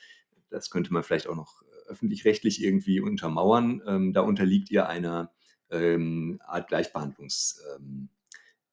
das 0.50 0.70
könnte 0.70 0.94
man 0.94 1.04
vielleicht 1.04 1.28
auch 1.28 1.36
noch 1.36 1.64
öffentlich-rechtlich 1.88 2.64
irgendwie 2.64 3.00
untermauern, 3.00 3.82
ähm, 3.88 4.14
da 4.14 4.22
unterliegt 4.22 4.70
ihr 4.70 4.88
einer 4.88 5.32
ähm, 5.72 6.40
Art 6.46 6.68
Gleichbehandlungs. 6.68 7.64
Ähm, 7.76 8.10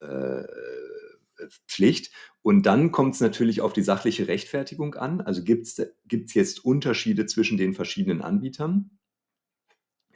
äh, 0.00 0.44
Pflicht. 1.66 2.10
Und 2.42 2.66
dann 2.66 2.92
kommt 2.92 3.14
es 3.14 3.20
natürlich 3.20 3.60
auf 3.60 3.72
die 3.72 3.82
sachliche 3.82 4.28
Rechtfertigung 4.28 4.94
an. 4.94 5.20
Also 5.20 5.42
gibt 5.42 5.66
es 5.66 6.34
jetzt 6.34 6.64
Unterschiede 6.64 7.26
zwischen 7.26 7.56
den 7.56 7.74
verschiedenen 7.74 8.22
Anbietern, 8.22 8.98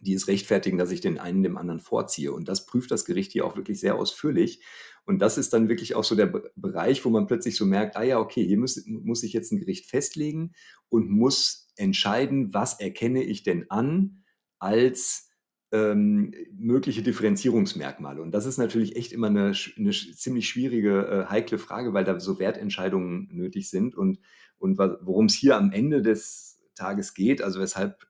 die 0.00 0.14
es 0.14 0.28
rechtfertigen, 0.28 0.78
dass 0.78 0.90
ich 0.90 1.00
den 1.00 1.18
einen 1.18 1.42
dem 1.42 1.56
anderen 1.56 1.80
vorziehe. 1.80 2.32
Und 2.32 2.48
das 2.48 2.66
prüft 2.66 2.90
das 2.90 3.04
Gericht 3.04 3.32
hier 3.32 3.44
auch 3.44 3.56
wirklich 3.56 3.80
sehr 3.80 3.96
ausführlich. 3.96 4.62
Und 5.04 5.20
das 5.20 5.38
ist 5.38 5.52
dann 5.52 5.68
wirklich 5.68 5.94
auch 5.94 6.04
so 6.04 6.14
der 6.14 6.26
Bereich, 6.54 7.04
wo 7.04 7.10
man 7.10 7.26
plötzlich 7.26 7.56
so 7.56 7.64
merkt, 7.64 7.96
ah 7.96 8.02
ja, 8.02 8.20
okay, 8.20 8.46
hier 8.46 8.58
muss, 8.58 8.84
muss 8.86 9.22
ich 9.22 9.32
jetzt 9.32 9.52
ein 9.52 9.58
Gericht 9.58 9.86
festlegen 9.86 10.52
und 10.88 11.08
muss 11.08 11.72
entscheiden, 11.76 12.52
was 12.52 12.78
erkenne 12.78 13.22
ich 13.22 13.42
denn 13.42 13.70
an 13.70 14.22
als 14.58 15.27
ähm, 15.70 16.34
mögliche 16.52 17.02
Differenzierungsmerkmale. 17.02 18.22
Und 18.22 18.32
das 18.32 18.46
ist 18.46 18.58
natürlich 18.58 18.96
echt 18.96 19.12
immer 19.12 19.26
eine, 19.26 19.52
eine 19.76 19.90
ziemlich 19.90 20.48
schwierige, 20.48 21.06
äh, 21.06 21.30
heikle 21.30 21.58
Frage, 21.58 21.92
weil 21.92 22.04
da 22.04 22.18
so 22.20 22.38
Wertentscheidungen 22.38 23.28
nötig 23.32 23.68
sind. 23.68 23.94
Und, 23.94 24.18
und 24.58 24.78
worum 24.78 25.26
es 25.26 25.34
hier 25.34 25.56
am 25.56 25.72
Ende 25.72 26.02
des 26.02 26.60
Tages 26.74 27.14
geht, 27.14 27.42
also 27.42 27.60
weshalb 27.60 28.06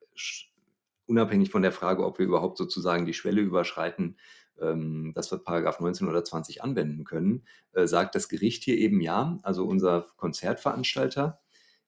unabhängig 1.07 1.51
von 1.51 1.63
der 1.63 1.73
Frage, 1.73 2.05
ob 2.05 2.19
wir 2.19 2.27
überhaupt 2.27 2.59
sozusagen 2.59 3.07
die 3.07 3.15
Schwelle 3.15 3.41
überschreiten, 3.41 4.17
ähm, 4.61 5.13
dass 5.15 5.31
wir 5.31 5.39
Paragraph 5.39 5.81
19 5.81 6.09
oder 6.09 6.25
20 6.25 6.63
anwenden 6.63 7.05
können, 7.05 7.45
äh, 7.73 7.87
sagt 7.87 8.15
das 8.15 8.29
Gericht 8.29 8.63
hier 8.65 8.77
eben 8.77 9.01
ja. 9.01 9.39
Also 9.43 9.65
unser 9.65 10.07
Konzertveranstalter, 10.17 11.41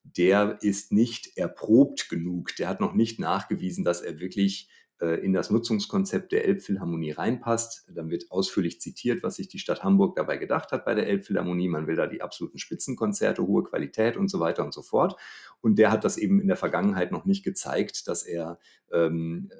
der 0.03 0.57
ist 0.61 0.91
nicht 0.91 1.37
erprobt 1.37 2.09
genug, 2.09 2.55
der 2.55 2.67
hat 2.67 2.81
noch 2.81 2.93
nicht 2.93 3.19
nachgewiesen, 3.19 3.83
dass 3.83 4.01
er 4.01 4.19
wirklich 4.19 4.67
in 5.05 5.33
das 5.33 5.49
Nutzungskonzept 5.49 6.31
der 6.31 6.45
Elbphilharmonie 6.45 7.11
reinpasst. 7.11 7.87
Dann 7.93 8.09
wird 8.09 8.31
ausführlich 8.31 8.79
zitiert, 8.79 9.23
was 9.23 9.35
sich 9.35 9.47
die 9.47 9.59
Stadt 9.59 9.83
Hamburg 9.83 10.15
dabei 10.15 10.37
gedacht 10.37 10.71
hat 10.71 10.85
bei 10.85 10.93
der 10.93 11.07
Elbphilharmonie. 11.07 11.69
Man 11.69 11.87
will 11.87 11.95
da 11.95 12.07
die 12.07 12.21
absoluten 12.21 12.59
Spitzenkonzerte, 12.59 13.41
hohe 13.45 13.63
Qualität 13.63 14.15
und 14.15 14.29
so 14.29 14.39
weiter 14.39 14.63
und 14.63 14.73
so 14.73 14.83
fort. 14.83 15.15
Und 15.61 15.79
der 15.79 15.91
hat 15.91 16.03
das 16.03 16.17
eben 16.17 16.39
in 16.39 16.47
der 16.47 16.55
Vergangenheit 16.55 17.11
noch 17.11 17.25
nicht 17.25 17.43
gezeigt, 17.43 18.07
dass 18.07 18.23
er 18.23 18.59
ähm, 18.91 19.49
äh, 19.51 19.55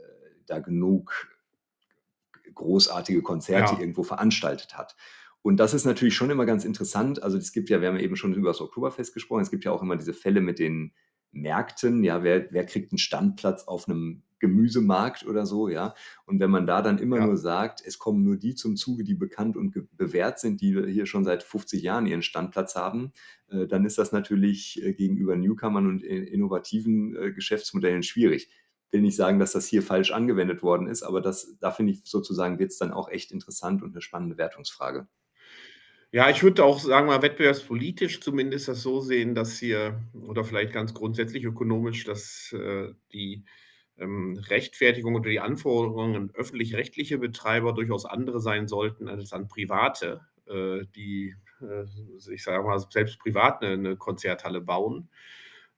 da 0.46 0.60
genug 0.60 1.30
großartige 2.54 3.22
Konzerte 3.22 3.74
ja. 3.74 3.80
irgendwo 3.80 4.04
veranstaltet 4.04 4.78
hat. 4.78 4.96
Und 5.42 5.58
das 5.58 5.74
ist 5.74 5.86
natürlich 5.86 6.16
schon 6.16 6.30
immer 6.30 6.46
ganz 6.46 6.66
interessant. 6.66 7.24
Also 7.24 7.38
es 7.38 7.52
gibt 7.52 7.70
ja, 7.70 7.82
wir 7.82 7.88
haben 7.88 7.98
ja 7.98 8.04
eben 8.04 8.16
schon 8.16 8.34
über 8.34 8.50
das 8.50 8.62
Oktoberfest 8.62 9.14
gesprochen, 9.14 9.42
es 9.42 9.52
gibt 9.52 9.66
ja 9.66 9.72
auch 9.72 9.82
immer 9.82 9.96
diese 9.98 10.14
Fälle 10.14 10.42
mit 10.42 10.60
den 10.60 10.94
Märkten, 11.32 12.04
ja, 12.04 12.24
wer, 12.24 12.52
wer 12.52 12.66
kriegt 12.66 12.92
einen 12.92 13.00
Standplatz 13.00 13.64
auf 13.64 13.88
einem 13.88 14.24
Gemüsemarkt 14.42 15.26
oder 15.26 15.46
so, 15.46 15.70
ja. 15.70 15.94
Und 16.26 16.40
wenn 16.40 16.52
man 16.52 16.68
da 16.68 16.82
dann 16.82 16.98
immer 16.98 17.20
ja. 17.20 17.28
nur 17.28 17.38
sagt, 17.38 17.82
es 17.86 18.00
kommen 18.00 18.24
nur 18.24 18.36
die 18.36 18.56
zum 18.56 18.76
Zuge, 18.76 19.06
die 19.06 19.14
bekannt 19.14 19.56
und 19.56 19.74
bewährt 19.96 20.40
sind, 20.40 20.60
die 20.60 20.92
hier 20.92 21.06
schon 21.06 21.24
seit 21.24 21.44
50 21.44 21.82
Jahren 21.82 22.08
ihren 22.08 22.24
Standplatz 22.24 22.76
haben, 22.76 23.14
äh, 23.50 23.68
dann 23.68 23.86
ist 23.86 23.98
das 23.98 24.12
natürlich 24.12 24.84
äh, 24.84 24.94
gegenüber 24.94 25.38
Newcomern 25.38 25.88
und 25.88 26.04
innovativen 26.04 27.16
äh, 27.16 27.32
Geschäftsmodellen 27.32 28.04
schwierig. 28.04 28.50
Ich 28.88 28.94
will 28.94 29.02
nicht 29.02 29.16
sagen, 29.16 29.40
dass 29.40 29.54
das 29.54 29.68
hier 29.68 29.84
falsch 29.84 30.12
angewendet 30.12 30.64
worden 30.64 30.88
ist, 30.88 31.04
aber 31.04 31.22
das, 31.22 31.56
da 31.62 31.72
finde 31.72 31.94
ich 31.94 32.02
sozusagen, 32.04 32.60
wird 32.60 32.72
es 32.72 32.78
dann 32.78 32.92
auch 32.92 33.10
echt 33.10 33.32
interessant 33.32 33.84
und 33.84 33.92
eine 33.92 34.02
spannende 34.02 34.38
Wertungsfrage. 34.38 35.08
Ja, 36.14 36.30
ich 36.30 36.44
würde 36.44 36.66
auch 36.66 36.80
sagen, 36.80 37.08
mal 37.08 37.22
wettbewerbspolitisch 37.22 38.20
zumindest 38.20 38.68
das 38.68 38.82
so 38.82 39.00
sehen, 39.00 39.34
dass 39.34 39.58
hier, 39.58 40.02
oder 40.28 40.44
vielleicht 40.44 40.74
ganz 40.74 40.94
grundsätzlich 40.94 41.46
ökonomisch, 41.46 42.04
dass 42.04 42.52
äh, 42.52 42.94
die 43.14 43.46
ähm, 44.02 44.38
Rechtfertigung 44.50 45.16
oder 45.16 45.30
die 45.30 45.40
Anforderungen 45.40 46.16
an 46.16 46.32
öffentlich-rechtliche 46.34 47.18
Betreiber 47.18 47.74
durchaus 47.74 48.06
andere 48.06 48.42
sein 48.42 48.68
sollten 48.68 49.08
als 49.08 49.32
an 49.32 49.48
private, 49.48 50.22
äh, 50.48 50.86
die, 50.96 51.36
äh, 51.62 52.34
ich 52.34 52.44
sage 52.44 52.64
mal, 52.64 52.80
selbst 52.80 53.20
privat 53.20 53.62
eine, 53.62 53.74
eine 53.74 53.96
Konzerthalle 53.96 54.62
bauen. 54.62 55.10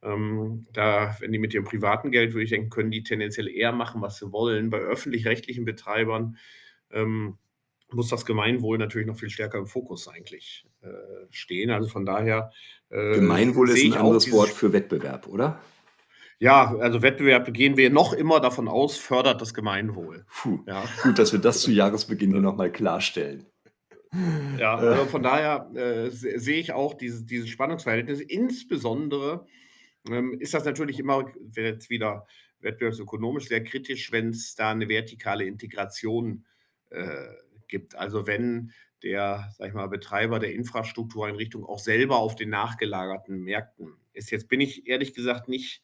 Ähm, 0.02 0.66
da, 0.74 1.16
wenn 1.20 1.32
die 1.32 1.40
mit 1.40 1.54
ihrem 1.54 1.66
privaten 1.66 2.12
Geld, 2.12 2.34
würde 2.34 2.44
ich 2.44 2.50
denken, 2.50 2.70
können 2.70 2.92
die 2.92 3.04
tendenziell 3.04 3.48
eher 3.48 3.72
machen, 3.72 4.02
was 4.02 4.18
sie 4.18 4.32
wollen. 4.32 4.70
Bei 4.70 4.80
öffentlich-rechtlichen 4.80 5.66
Betreibern 5.66 6.38
ähm, 6.92 7.38
muss 7.92 8.10
das 8.10 8.26
Gemeinwohl 8.26 8.78
natürlich 8.78 9.08
noch 9.08 9.20
viel 9.20 9.30
stärker 9.30 9.60
im 9.60 9.68
Fokus 9.68 10.08
eigentlich 10.08 10.66
äh, 10.82 10.88
stehen. 11.30 11.70
Also 11.70 11.88
von 11.90 12.06
daher. 12.06 12.52
Äh, 12.90 13.16
Gemeinwohl 13.16 13.70
ist 13.70 13.84
ein 13.84 13.94
anderes 13.94 14.32
Wort 14.32 14.50
für 14.50 14.74
Wettbewerb, 14.74 15.28
oder? 15.28 15.62
Ja, 16.39 16.76
also 16.80 17.02
Wettbewerb 17.02 17.54
gehen 17.54 17.78
wir 17.78 17.89
noch 17.89 18.13
immer 18.13 18.39
davon 18.39 18.67
aus, 18.67 18.98
fördert 18.98 19.41
das 19.41 19.54
Gemeinwohl. 19.54 20.26
Puh, 20.30 20.60
ja. 20.67 20.84
Gut, 21.04 21.19
dass 21.19 21.32
wir 21.32 21.39
das 21.39 21.62
zu 21.62 21.72
Jahresbeginn 21.72 22.32
hier 22.32 22.41
nochmal 22.41 22.72
klarstellen. 22.72 23.46
Ja, 24.60 24.82
äh. 24.82 24.88
also 24.88 25.06
von 25.06 25.24
daher 25.24 25.72
äh, 25.76 26.10
sehe 26.10 26.60
ich 26.60 26.72
auch 26.74 26.93
dieses, 26.93 27.26
dieses 27.26 27.50
Spannungsverhältnis. 27.50 28.19
Insbesondere 28.22 29.46
ähm, 30.10 30.38
ist 30.39 30.54
das 30.54 30.65
natürlich 30.65 31.00
immer 31.00 31.26
jetzt 31.56 31.89
wieder 31.89 32.28
wettbewerbsökonomisch 32.60 33.48
sehr 33.48 33.63
kritisch, 33.63 34.12
wenn 34.12 34.30
es 34.30 34.56
da 34.56 34.72
eine 34.72 34.88
vertikale 34.88 35.46
Integration 35.46 36.46
äh, 36.89 37.28
gibt. 37.67 37.96
Also 37.96 38.28
wenn 38.28 38.72
der, 39.04 39.52
sag 39.58 39.67
ich 39.67 39.74
mal, 39.74 39.88
Betreiber 39.88 40.39
der 40.39 40.54
Infrastruktureinrichtung 40.54 41.65
auch 41.65 41.80
selber 41.80 42.17
auf 42.17 42.36
den 42.36 42.50
nachgelagerten 42.50 43.41
Märkten 43.41 43.98
ist. 44.13 44.32
Jetzt 44.32 44.48
bin 44.48 44.62
ich 44.62 44.88
ehrlich 44.88 45.13
gesagt 45.13 45.50
nicht 45.50 45.84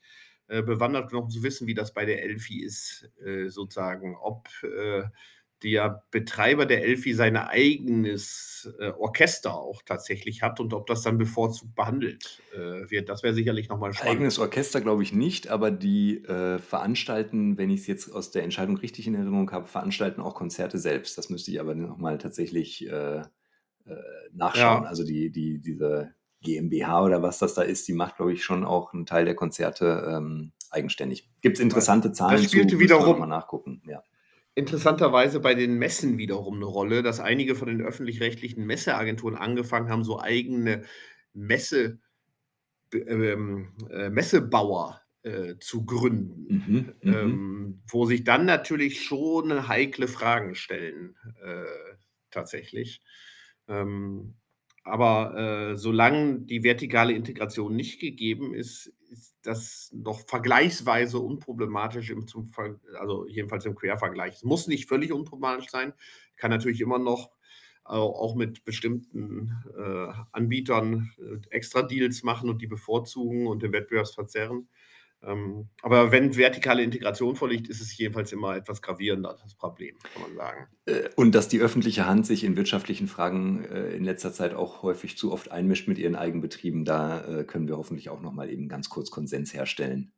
äh, 0.49 0.63
bewandert 0.63 1.11
genug, 1.11 1.25
um 1.25 1.29
zu 1.29 1.43
wissen, 1.43 1.67
wie 1.67 1.75
das 1.75 1.93
bei 1.93 2.05
der 2.05 2.23
Elfi 2.23 2.63
ist, 2.63 3.07
äh, 3.23 3.49
sozusagen. 3.49 4.17
Ob 4.19 4.47
äh, 4.63 5.03
der 5.61 6.03
Betreiber 6.09 6.65
der 6.65 6.83
Elfi 6.83 7.13
sein 7.13 7.37
eigenes 7.37 8.73
äh, 8.79 8.89
Orchester 8.91 9.53
auch 9.53 9.83
tatsächlich 9.83 10.41
hat 10.41 10.59
und 10.59 10.73
ob 10.73 10.87
das 10.87 11.03
dann 11.03 11.19
bevorzugt 11.19 11.75
behandelt 11.75 12.41
wird. 12.53 13.09
Das 13.09 13.23
wäre 13.23 13.33
sicherlich 13.33 13.69
nochmal 13.69 13.93
spannend. 13.93 14.15
Eigenes 14.15 14.39
Orchester 14.39 14.81
glaube 14.81 15.03
ich 15.03 15.13
nicht, 15.13 15.49
aber 15.49 15.69
die 15.69 16.23
veranstalten, 16.23 17.57
wenn 17.57 17.69
ich 17.69 17.81
es 17.81 17.87
jetzt 17.87 18.09
aus 18.09 18.31
der 18.31 18.43
Entscheidung 18.43 18.77
richtig 18.77 19.05
in 19.05 19.15
Erinnerung 19.15 19.51
habe, 19.51 19.67
veranstalten 19.67 20.21
auch 20.21 20.33
Konzerte 20.33 20.77
selbst. 20.77 21.17
Das 21.17 21.29
müsste 21.29 21.51
ich 21.51 21.59
aber 21.59 21.75
nochmal 21.75 22.17
tatsächlich 22.19 22.89
nachschauen. 24.31 24.83
Ja. 24.83 24.89
Also 24.89 25.03
die, 25.03 25.29
die, 25.29 25.59
diese 25.59 26.13
GmbH 26.41 27.03
oder 27.03 27.21
was 27.21 27.39
das 27.39 27.53
da 27.53 27.61
ist, 27.61 27.87
die 27.87 27.93
macht, 27.93 28.17
glaube 28.17 28.33
ich, 28.33 28.43
schon 28.43 28.65
auch 28.65 28.93
einen 28.93 29.05
Teil 29.05 29.25
der 29.25 29.35
Konzerte 29.35 30.07
ähm, 30.09 30.51
eigenständig. 30.69 31.29
Gibt 31.41 31.57
es 31.57 31.63
interessante 31.63 32.11
Zahlen 32.11 32.37
das 32.37 32.45
spielte 32.45 32.75
zu, 32.75 32.79
wiederum, 32.79 33.19
mal 33.19 33.25
nachgucken. 33.25 33.81
Ja 33.85 34.03
interessanterweise 34.59 35.39
bei 35.39 35.55
den 35.55 35.77
Messen 35.77 36.17
wiederum 36.17 36.55
eine 36.55 36.65
Rolle, 36.65 37.01
dass 37.01 37.19
einige 37.19 37.55
von 37.55 37.69
den 37.69 37.81
öffentlich-rechtlichen 37.81 38.65
Messeagenturen 38.65 39.35
angefangen 39.35 39.89
haben, 39.89 40.03
so 40.03 40.19
eigene 40.19 40.83
Messe, 41.33 41.99
ähm, 42.93 43.69
äh, 43.89 44.09
Messebauer 44.09 45.01
äh, 45.23 45.55
zu 45.59 45.85
gründen, 45.85 46.63
mhm, 46.67 46.93
mhm, 47.01 47.13
ähm, 47.13 47.81
wo 47.87 48.05
sich 48.05 48.23
dann 48.23 48.45
natürlich 48.45 49.01
schon 49.03 49.67
heikle 49.67 50.07
Fragen 50.07 50.55
stellen, 50.55 51.15
äh, 51.41 51.95
tatsächlich. 52.29 53.01
Ähm, 53.67 54.35
aber 54.83 55.71
äh, 55.71 55.77
solange 55.77 56.41
die 56.41 56.63
vertikale 56.63 57.13
Integration 57.13 57.75
nicht 57.75 57.99
gegeben 57.99 58.53
ist, 58.53 58.93
ist 59.09 59.35
das 59.41 59.91
noch 59.93 60.27
vergleichsweise 60.27 61.19
unproblematisch, 61.19 62.09
im, 62.09 62.27
zum, 62.27 62.51
also 62.99 63.25
jedenfalls 63.27 63.65
im 63.65 63.75
Quervergleich. 63.75 64.35
Es 64.35 64.43
muss 64.43 64.67
nicht 64.67 64.87
völlig 64.87 65.11
unproblematisch 65.11 65.69
sein, 65.69 65.93
kann 66.37 66.51
natürlich 66.51 66.81
immer 66.81 66.99
noch 66.99 67.31
äh, 67.85 67.93
auch 67.93 68.35
mit 68.35 68.63
bestimmten 68.65 69.51
äh, 69.77 70.13
Anbietern 70.31 71.11
äh, 71.17 71.39
extra 71.49 71.81
Deals 71.81 72.23
machen 72.23 72.49
und 72.49 72.61
die 72.61 72.67
bevorzugen 72.67 73.47
und 73.47 73.63
den 73.63 73.73
Wettbewerbsverzerren. 73.73 74.57
Ähm, 74.57 74.67
aber 75.21 76.11
wenn 76.11 76.37
vertikale 76.37 76.81
Integration 76.81 77.35
vorliegt, 77.35 77.67
ist 77.67 77.81
es 77.81 77.97
jedenfalls 77.97 78.31
immer 78.31 78.55
etwas 78.55 78.81
gravierender, 78.81 79.37
das 79.41 79.53
Problem, 79.53 79.97
kann 80.13 80.21
man 80.21 80.35
sagen. 80.35 80.67
Äh, 80.85 81.09
und 81.15 81.35
dass 81.35 81.49
die 81.49 81.59
öffentliche 81.59 82.05
Hand 82.05 82.25
sich 82.25 82.43
in 82.43 82.55
wirtschaftlichen 82.55 83.07
Fragen 83.07 83.65
äh, 83.65 83.91
in 83.91 84.05
letzter 84.05 84.31
Zeit 84.31 84.53
auch 84.53 84.81
häufig 84.81 85.17
zu 85.17 85.33
oft 85.33 85.51
einmischt 85.51 85.87
mit 85.87 85.97
ihren 85.97 86.15
Eigenbetrieben, 86.15 86.85
da 86.85 87.25
äh, 87.25 87.43
können 87.43 87.67
wir 87.67 87.77
hoffentlich 87.77 88.09
auch 88.09 88.21
noch 88.21 88.31
mal 88.31 88.49
eben 88.49 88.69
ganz 88.69 88.89
kurz 88.89 89.11
Konsens 89.11 89.53
herstellen. 89.53 90.13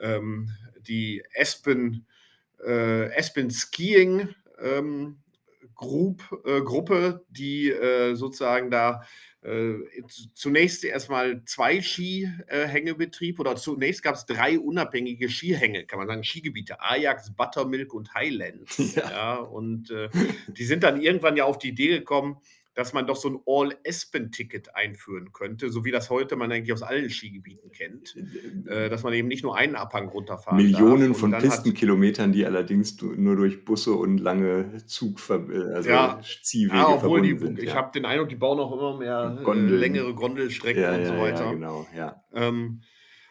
ähm, 0.00 0.50
die 0.80 1.22
Aspen, 1.38 2.06
äh, 2.64 3.16
Aspen 3.16 3.50
Skiing 3.50 4.34
ähm, 4.60 5.18
Group, 5.76 6.22
Gruppe, 6.44 7.24
die 7.30 7.74
sozusagen 8.12 8.70
da 8.70 9.02
äh, 9.02 9.04
zunächst 10.32 10.84
erstmal 10.84 11.44
zwei 11.44 11.82
Skihängebetrieb 11.82 13.38
oder 13.38 13.56
zunächst 13.56 14.02
gab 14.02 14.14
es 14.14 14.24
drei 14.24 14.58
unabhängige 14.58 15.28
Skihänge, 15.28 15.84
kann 15.84 15.98
man 15.98 16.08
sagen, 16.08 16.24
Skigebiete, 16.24 16.80
Ajax, 16.80 17.34
Buttermilk 17.34 17.92
und 17.92 18.14
Highlands. 18.14 18.78
Ja. 18.94 19.10
ja 19.10 19.34
und 19.36 19.90
äh, 19.90 20.08
die 20.46 20.64
sind 20.64 20.84
dann 20.84 21.00
irgendwann 21.00 21.36
ja 21.36 21.44
auf 21.44 21.58
die 21.58 21.70
Idee 21.70 21.88
gekommen, 21.88 22.36
dass 22.74 22.92
man 22.92 23.06
doch 23.06 23.16
so 23.16 23.28
ein 23.28 23.38
All-Aspen-Ticket 23.46 24.74
einführen 24.74 25.32
könnte, 25.32 25.70
so 25.70 25.84
wie 25.84 25.90
das 25.90 26.10
heute 26.10 26.36
man 26.36 26.50
eigentlich 26.50 26.72
aus 26.72 26.82
allen 26.82 27.08
Skigebieten 27.08 27.70
kennt, 27.70 28.16
äh, 28.66 28.88
dass 28.88 29.02
man 29.02 29.12
eben 29.12 29.28
nicht 29.28 29.42
nur 29.42 29.56
einen 29.56 29.76
Abhang 29.76 30.08
runterfahren 30.08 30.56
Millionen 30.56 31.14
von 31.14 31.32
Pistenkilometern, 31.32 32.32
die 32.32 32.44
allerdings 32.44 33.00
nur 33.00 33.36
durch 33.36 33.64
Busse 33.64 33.92
und 33.92 34.18
lange 34.18 34.84
Zug, 34.86 35.20
also 35.30 35.88
ja, 35.88 36.20
Ziehwege 36.42 36.76
ja, 36.76 36.88
obwohl 36.88 37.22
die, 37.22 37.38
sind. 37.38 37.58
Ich 37.58 37.70
ja. 37.70 37.74
habe 37.74 37.92
den 37.92 38.04
Eindruck, 38.04 38.28
die 38.28 38.36
bauen 38.36 38.58
auch 38.58 38.72
immer 38.72 38.98
mehr 38.98 39.38
äh, 39.46 39.52
längere 39.52 40.14
Gondelstrecken 40.14 40.82
ja, 40.82 40.94
und 40.94 41.04
so 41.04 41.18
weiter. 41.18 41.44
Ja, 41.44 41.52
genau, 41.52 41.86
ja. 41.96 42.24
Ähm, 42.34 42.80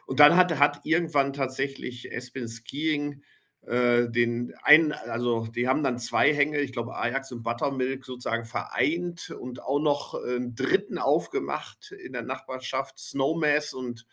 und 0.05 0.19
dann 0.19 0.35
hat, 0.35 0.59
hat 0.59 0.81
irgendwann 0.83 1.33
tatsächlich 1.33 2.09
Aspen 2.15 2.47
Skiing 2.47 3.13
äh, 3.13 3.32
den 3.65 4.53
einen, 4.61 4.91
also 4.91 5.47
die 5.47 5.69
haben 5.69 5.83
dann 5.83 5.97
zwei 5.97 6.33
Hänge, 6.33 6.59
ich 6.59 6.73
glaube 6.73 6.97
Ajax 6.97 7.31
und 7.31 7.43
Buttermilk 7.43 8.03
sozusagen 8.03 8.43
vereint 8.43 9.29
und 9.29 9.63
auch 9.63 9.79
noch 9.79 10.15
einen 10.15 10.53
dritten 10.53 10.97
aufgemacht 10.97 11.91
in 11.91 12.11
der 12.11 12.23
Nachbarschaft, 12.23 12.99
Snowmass 12.99 13.73
und 13.73 14.05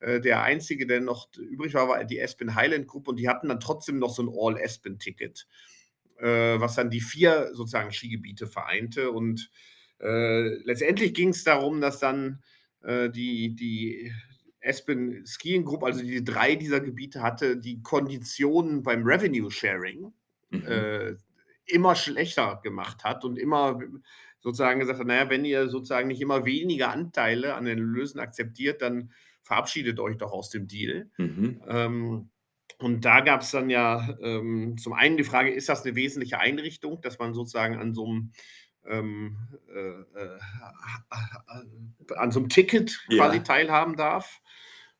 äh, 0.00 0.20
der 0.20 0.42
einzige, 0.42 0.86
der 0.86 1.00
noch 1.00 1.28
übrig 1.36 1.74
war, 1.74 1.88
war 1.88 2.04
die 2.04 2.22
Aspen 2.22 2.54
Highland 2.54 2.86
Group 2.86 3.08
und 3.08 3.16
die 3.16 3.28
hatten 3.28 3.48
dann 3.48 3.60
trotzdem 3.60 3.98
noch 3.98 4.14
so 4.14 4.22
ein 4.22 4.32
All-Aspen-Ticket, 4.32 5.46
äh, 6.18 6.60
was 6.60 6.74
dann 6.74 6.90
die 6.90 7.00
vier 7.00 7.50
sozusagen 7.52 7.92
Skigebiete 7.92 8.46
vereinte 8.46 9.10
und 9.10 9.50
äh, 10.00 10.48
letztendlich 10.64 11.14
ging 11.14 11.30
es 11.30 11.42
darum, 11.42 11.80
dass 11.80 11.98
dann 11.98 12.42
äh, 12.82 13.10
die, 13.10 13.54
die 13.56 14.12
Aspen 14.62 15.24
Skiing 15.24 15.64
Group, 15.64 15.84
also 15.84 16.02
die 16.02 16.24
drei 16.24 16.56
dieser 16.56 16.80
Gebiete 16.80 17.22
hatte, 17.22 17.56
die 17.56 17.82
Konditionen 17.82 18.82
beim 18.82 19.04
Revenue 19.04 19.50
Sharing 19.50 20.12
mhm. 20.50 20.66
äh, 20.66 21.14
immer 21.66 21.94
schlechter 21.94 22.60
gemacht 22.62 23.04
hat 23.04 23.24
und 23.24 23.38
immer 23.38 23.78
sozusagen 24.40 24.80
gesagt 24.80 24.98
hat, 24.98 25.06
naja, 25.06 25.30
wenn 25.30 25.44
ihr 25.44 25.68
sozusagen 25.68 26.08
nicht 26.08 26.20
immer 26.20 26.44
weniger 26.44 26.90
Anteile 26.90 27.54
an 27.54 27.64
den 27.64 27.78
Lösen 27.78 28.20
akzeptiert, 28.20 28.82
dann 28.82 29.12
verabschiedet 29.42 29.98
euch 30.00 30.16
doch 30.16 30.32
aus 30.32 30.50
dem 30.50 30.66
Deal. 30.66 31.10
Mhm. 31.18 31.62
Ähm, 31.66 32.30
und 32.78 33.04
da 33.04 33.20
gab 33.20 33.40
es 33.40 33.50
dann 33.50 33.70
ja 33.70 34.16
ähm, 34.22 34.76
zum 34.78 34.92
einen 34.92 35.16
die 35.16 35.24
Frage, 35.24 35.50
ist 35.50 35.68
das 35.68 35.84
eine 35.84 35.96
wesentliche 35.96 36.38
Einrichtung, 36.38 37.00
dass 37.00 37.18
man 37.18 37.34
sozusagen 37.34 37.76
an 37.76 37.92
so 37.92 38.06
einem 38.06 38.32
ähm, 38.88 39.36
äh, 39.72 40.20
äh, 40.20 40.38
an 42.16 42.30
so 42.30 42.40
einem 42.40 42.48
Ticket 42.48 43.00
quasi 43.08 43.36
ja. 43.38 43.42
teilhaben 43.42 43.96
darf. 43.96 44.40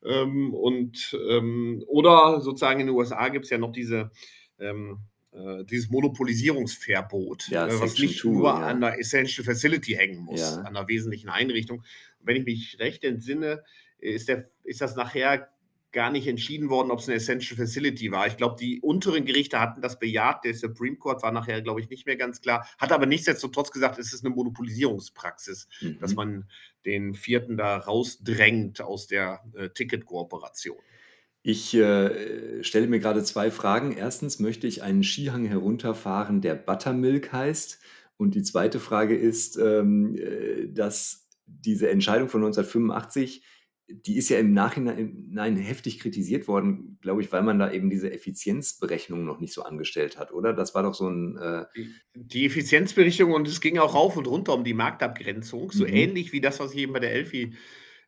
Ähm, 0.05 0.55
und, 0.55 1.17
ähm, 1.29 1.83
oder 1.89 2.41
sozusagen 2.41 2.81
in 2.81 2.87
den 2.87 2.97
USA 2.97 3.29
gibt 3.29 3.47
es 3.47 3.51
ja 3.51 3.59
noch 3.59 3.73
diese, 3.73 4.11
ähm, 4.61 5.01
äh, 5.33 5.65
dieses 5.65 5.91
Monopolisierungsverbot, 5.91 7.49
ja, 7.49 7.67
äh, 7.67 7.81
was 7.81 7.99
nicht 7.99 8.25
nur 8.25 8.45
ja. 8.45 8.55
an 8.55 8.81
der 8.81 8.99
Essential 8.99 9.45
Facility 9.45 9.95
hängen 9.95 10.21
muss, 10.21 10.43
an 10.43 10.67
einer 10.67 10.89
wesentlichen 10.89 11.29
Einrichtung. 11.29 11.83
wenn 12.21 12.37
ich 12.37 12.45
mich 12.45 12.77
recht 12.79 13.05
entsinne, 13.05 13.65
ist, 13.99 14.29
der, 14.29 14.49
ist 14.65 14.81
das 14.81 14.95
nachher 14.95 15.49
gar 15.93 16.11
nicht 16.11 16.27
entschieden 16.27 16.69
worden, 16.69 16.91
ob 16.91 16.99
es 16.99 17.09
eine 17.09 17.17
Essential 17.17 17.57
Facility 17.57 18.13
war. 18.13 18.27
Ich 18.27 18.37
glaube, 18.37 18.57
die 18.61 18.81
unteren 18.81 19.25
Gerichte 19.25 19.59
hatten 19.59 19.81
das 19.81 19.99
bejaht. 19.99 20.45
Der 20.45 20.55
Supreme 20.55 20.97
Court 20.97 21.23
war 21.23 21.33
nachher, 21.33 21.63
glaube 21.63 21.81
ich, 21.81 21.89
nicht 21.89 22.07
mehr 22.07 22.17
ganz 22.17 22.41
klar. 22.41 22.69
Hat 22.79 22.93
aber 22.93 23.07
nichtsdestotrotz 23.07 23.71
gesagt, 23.71 23.99
es 23.99 24.13
ist 24.13 24.25
eine 24.25 24.35
Monopolisierungspraxis, 24.35 25.69
mhm. 25.81 25.99
dass 25.99 26.15
man 26.15 26.45
den 26.85 27.15
vierten 27.15 27.57
da 27.57 27.79
rausdrängt 27.79 28.81
aus 28.81 29.07
der 29.07 29.41
äh, 29.55 29.71
Ticketkooperation. 29.71 30.79
Ich 31.43 31.73
äh, 31.75 32.63
stelle 32.63 32.89
mir 32.89 32.99
gerade 32.99 33.23
zwei 33.25 33.51
Fragen. 33.51 33.97
Erstens 33.97 34.39
möchte 34.39 34.67
ich 34.67 34.83
einen 34.83 35.03
Skihang 35.03 35.47
herunterfahren, 35.47 36.43
der 36.43 36.55
Buttermilk 36.55 37.33
heißt. 37.33 37.79
Und 38.19 38.35
die 38.35 38.43
zweite 38.43 38.81
Frage 38.81 39.17
ist, 39.17 39.57
ähm, 39.57 40.17
äh, 40.17 40.69
dass 40.69 41.29
diese 41.47 41.89
Entscheidung 41.89 42.29
von 42.29 42.43
1985 42.43 43.43
die 43.91 44.19
ist 44.19 44.29
ja 44.29 44.39
im 44.39 44.53
Nachhinein 44.53 45.57
heftig 45.57 45.99
kritisiert 45.99 46.47
worden, 46.47 46.99
glaube 47.01 47.23
ich, 47.23 47.33
weil 47.33 47.43
man 47.43 47.59
da 47.59 47.73
eben 47.73 47.89
diese 47.89 48.13
Effizienzberechnung 48.13 49.25
noch 49.25 49.41
nicht 49.41 49.55
so 49.55 49.63
angestellt 49.63 50.19
hat, 50.19 50.33
oder? 50.33 50.53
Das 50.53 50.75
war 50.75 50.83
doch 50.83 50.95
so 50.95 51.09
ein. 51.09 51.37
Äh 51.39 51.65
die 52.15 52.45
Effizienzberechnung 52.45 53.33
und 53.33 53.49
es 53.49 53.61
ging 53.61 53.79
auch 53.79 53.95
rauf 53.95 54.17
und 54.17 54.27
runter 54.27 54.55
um 54.55 54.65
die 54.65 54.75
Marktabgrenzung, 54.75 55.73
so 55.73 55.85
mhm. 55.85 55.93
ähnlich 55.93 56.33
wie 56.33 56.41
das, 56.41 56.61
was 56.61 56.75
ich 56.75 56.81
eben 56.81 56.93
bei 56.93 57.01
der 57.01 57.13
Elfi 57.13 57.55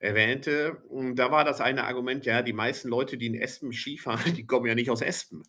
erwähnte. 0.00 0.82
Und 0.88 1.16
da 1.16 1.30
war 1.30 1.44
das 1.44 1.60
eine 1.60 1.84
Argument, 1.84 2.26
ja, 2.26 2.42
die 2.42 2.52
meisten 2.52 2.88
Leute, 2.88 3.16
die 3.16 3.26
in 3.26 3.34
Espen 3.34 3.72
Skifahren, 3.72 4.34
die 4.36 4.46
kommen 4.46 4.66
ja 4.66 4.74
nicht 4.74 4.90
aus 4.90 5.02
Espen, 5.02 5.44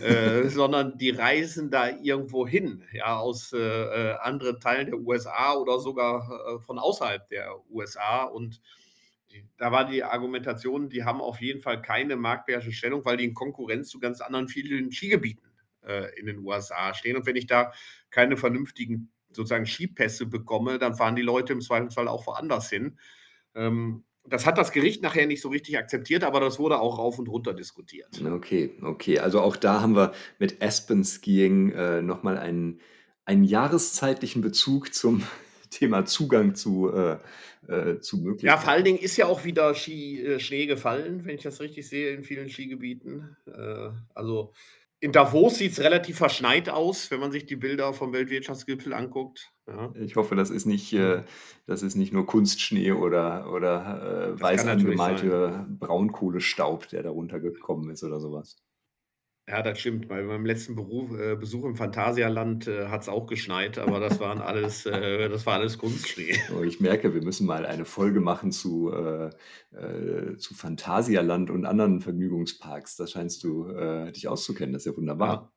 äh, 0.00 0.42
sondern 0.48 0.98
die 0.98 1.10
reisen 1.10 1.70
da 1.70 1.88
irgendwo 1.88 2.46
hin, 2.46 2.84
ja, 2.92 3.18
aus 3.18 3.52
äh, 3.52 3.58
äh 3.58 4.14
anderen 4.20 4.60
Teilen 4.60 4.86
der 4.86 5.00
USA 5.00 5.54
oder 5.54 5.80
sogar 5.80 6.28
äh, 6.30 6.60
von 6.62 6.78
außerhalb 6.78 7.26
der 7.28 7.56
USA 7.70 8.24
und 8.24 8.60
da 9.56 9.72
war 9.72 9.88
die 9.88 10.04
Argumentation, 10.04 10.88
die 10.88 11.04
haben 11.04 11.20
auf 11.20 11.40
jeden 11.40 11.60
Fall 11.60 11.80
keine 11.82 12.16
marktbeherrschende 12.16 12.76
Stellung, 12.76 13.04
weil 13.04 13.16
die 13.16 13.24
in 13.24 13.34
Konkurrenz 13.34 13.88
zu 13.88 13.98
ganz 13.98 14.20
anderen 14.20 14.48
vielen 14.48 14.92
Skigebieten 14.92 15.50
äh, 15.86 16.18
in 16.18 16.26
den 16.26 16.38
USA 16.38 16.94
stehen. 16.94 17.16
Und 17.16 17.26
wenn 17.26 17.36
ich 17.36 17.46
da 17.46 17.72
keine 18.10 18.36
vernünftigen 18.36 19.10
sozusagen 19.30 19.66
Skipässe 19.66 20.26
bekomme, 20.26 20.78
dann 20.78 20.94
fahren 20.94 21.16
die 21.16 21.22
Leute 21.22 21.52
im 21.52 21.60
Zweifelsfall 21.60 22.08
auch 22.08 22.26
woanders 22.26 22.68
hin. 22.70 22.98
Ähm, 23.54 24.04
das 24.24 24.46
hat 24.46 24.58
das 24.58 24.72
Gericht 24.72 25.02
nachher 25.02 25.26
nicht 25.26 25.42
so 25.42 25.48
richtig 25.48 25.78
akzeptiert, 25.78 26.22
aber 26.22 26.38
das 26.40 26.58
wurde 26.58 26.80
auch 26.80 26.98
rauf 26.98 27.18
und 27.18 27.28
runter 27.28 27.54
diskutiert. 27.54 28.22
Okay, 28.24 28.70
okay. 28.82 29.18
Also 29.18 29.40
auch 29.40 29.56
da 29.56 29.80
haben 29.80 29.96
wir 29.96 30.12
mit 30.38 30.62
Aspen 30.62 31.04
Skiing 31.04 31.72
äh, 31.72 32.02
nochmal 32.02 32.38
einen, 32.38 32.80
einen 33.24 33.42
jahreszeitlichen 33.42 34.40
Bezug 34.42 34.94
zum 34.94 35.22
Thema 35.72 36.04
Zugang 36.04 36.54
zu, 36.54 36.92
äh, 36.92 37.16
äh, 37.68 38.00
zu 38.00 38.18
Möglichkeiten. 38.18 38.46
Ja, 38.46 38.56
vor 38.56 38.72
allen 38.72 38.84
Dingen 38.84 38.98
ist 38.98 39.16
ja 39.16 39.26
auch 39.26 39.44
wieder 39.44 39.74
Ski, 39.74 40.20
äh, 40.22 40.40
Schnee 40.40 40.66
gefallen, 40.66 41.24
wenn 41.24 41.34
ich 41.34 41.42
das 41.42 41.60
richtig 41.60 41.88
sehe, 41.88 42.12
in 42.12 42.22
vielen 42.22 42.48
Skigebieten. 42.48 43.36
Äh, 43.46 43.90
also 44.14 44.52
in 45.00 45.10
Davos 45.10 45.58
sieht 45.58 45.72
es 45.72 45.80
relativ 45.80 46.18
verschneit 46.18 46.68
aus, 46.68 47.10
wenn 47.10 47.18
man 47.18 47.32
sich 47.32 47.44
die 47.44 47.56
Bilder 47.56 47.92
vom 47.92 48.12
Weltwirtschaftsgipfel 48.12 48.92
anguckt. 48.92 49.52
Ja. 49.66 49.92
Ich 50.00 50.14
hoffe, 50.14 50.36
das 50.36 50.50
ist 50.50 50.64
nicht, 50.64 50.92
äh, 50.92 51.24
das 51.66 51.82
ist 51.82 51.96
nicht 51.96 52.12
nur 52.12 52.24
Kunstschnee 52.24 52.92
oder, 52.92 53.52
oder 53.52 54.34
äh, 54.36 54.40
weiß 54.40 54.66
angemalte 54.66 55.66
Braunkohlestaub, 55.80 56.88
der 56.88 57.02
darunter 57.02 57.40
gekommen 57.40 57.90
ist 57.90 58.04
oder 58.04 58.20
sowas. 58.20 58.56
Ja, 59.52 59.60
das 59.60 59.80
stimmt. 59.80 60.08
Bei 60.08 60.22
meinem 60.22 60.46
letzten 60.46 60.74
Beruf 60.74 61.10
äh, 61.12 61.36
Besuch 61.36 61.66
im 61.66 61.76
Phantasialand, 61.76 62.68
äh, 62.68 62.86
hat's 62.88 63.10
auch 63.10 63.26
geschneit, 63.26 63.76
aber 63.76 64.00
das 64.00 64.18
waren 64.18 64.40
alles 64.40 64.86
äh, 64.86 65.28
das 65.28 65.44
war 65.44 65.56
alles 65.58 65.76
Kunstschnee. 65.76 66.34
Oh, 66.56 66.62
ich 66.62 66.80
merke, 66.80 67.12
wir 67.12 67.22
müssen 67.22 67.46
mal 67.46 67.66
eine 67.66 67.84
Folge 67.84 68.22
machen 68.22 68.50
zu, 68.50 68.90
äh, 68.90 69.26
äh, 69.76 70.38
zu 70.38 70.54
Phantasialand 70.54 71.50
und 71.50 71.66
anderen 71.66 72.00
Vergnügungsparks. 72.00 72.96
Da 72.96 73.06
scheinst 73.06 73.44
du, 73.44 73.68
äh, 73.68 74.10
dich 74.12 74.26
auszukennen. 74.26 74.72
Das 74.72 74.86
ist 74.86 74.92
ja 74.92 74.96
wunderbar. 74.96 75.52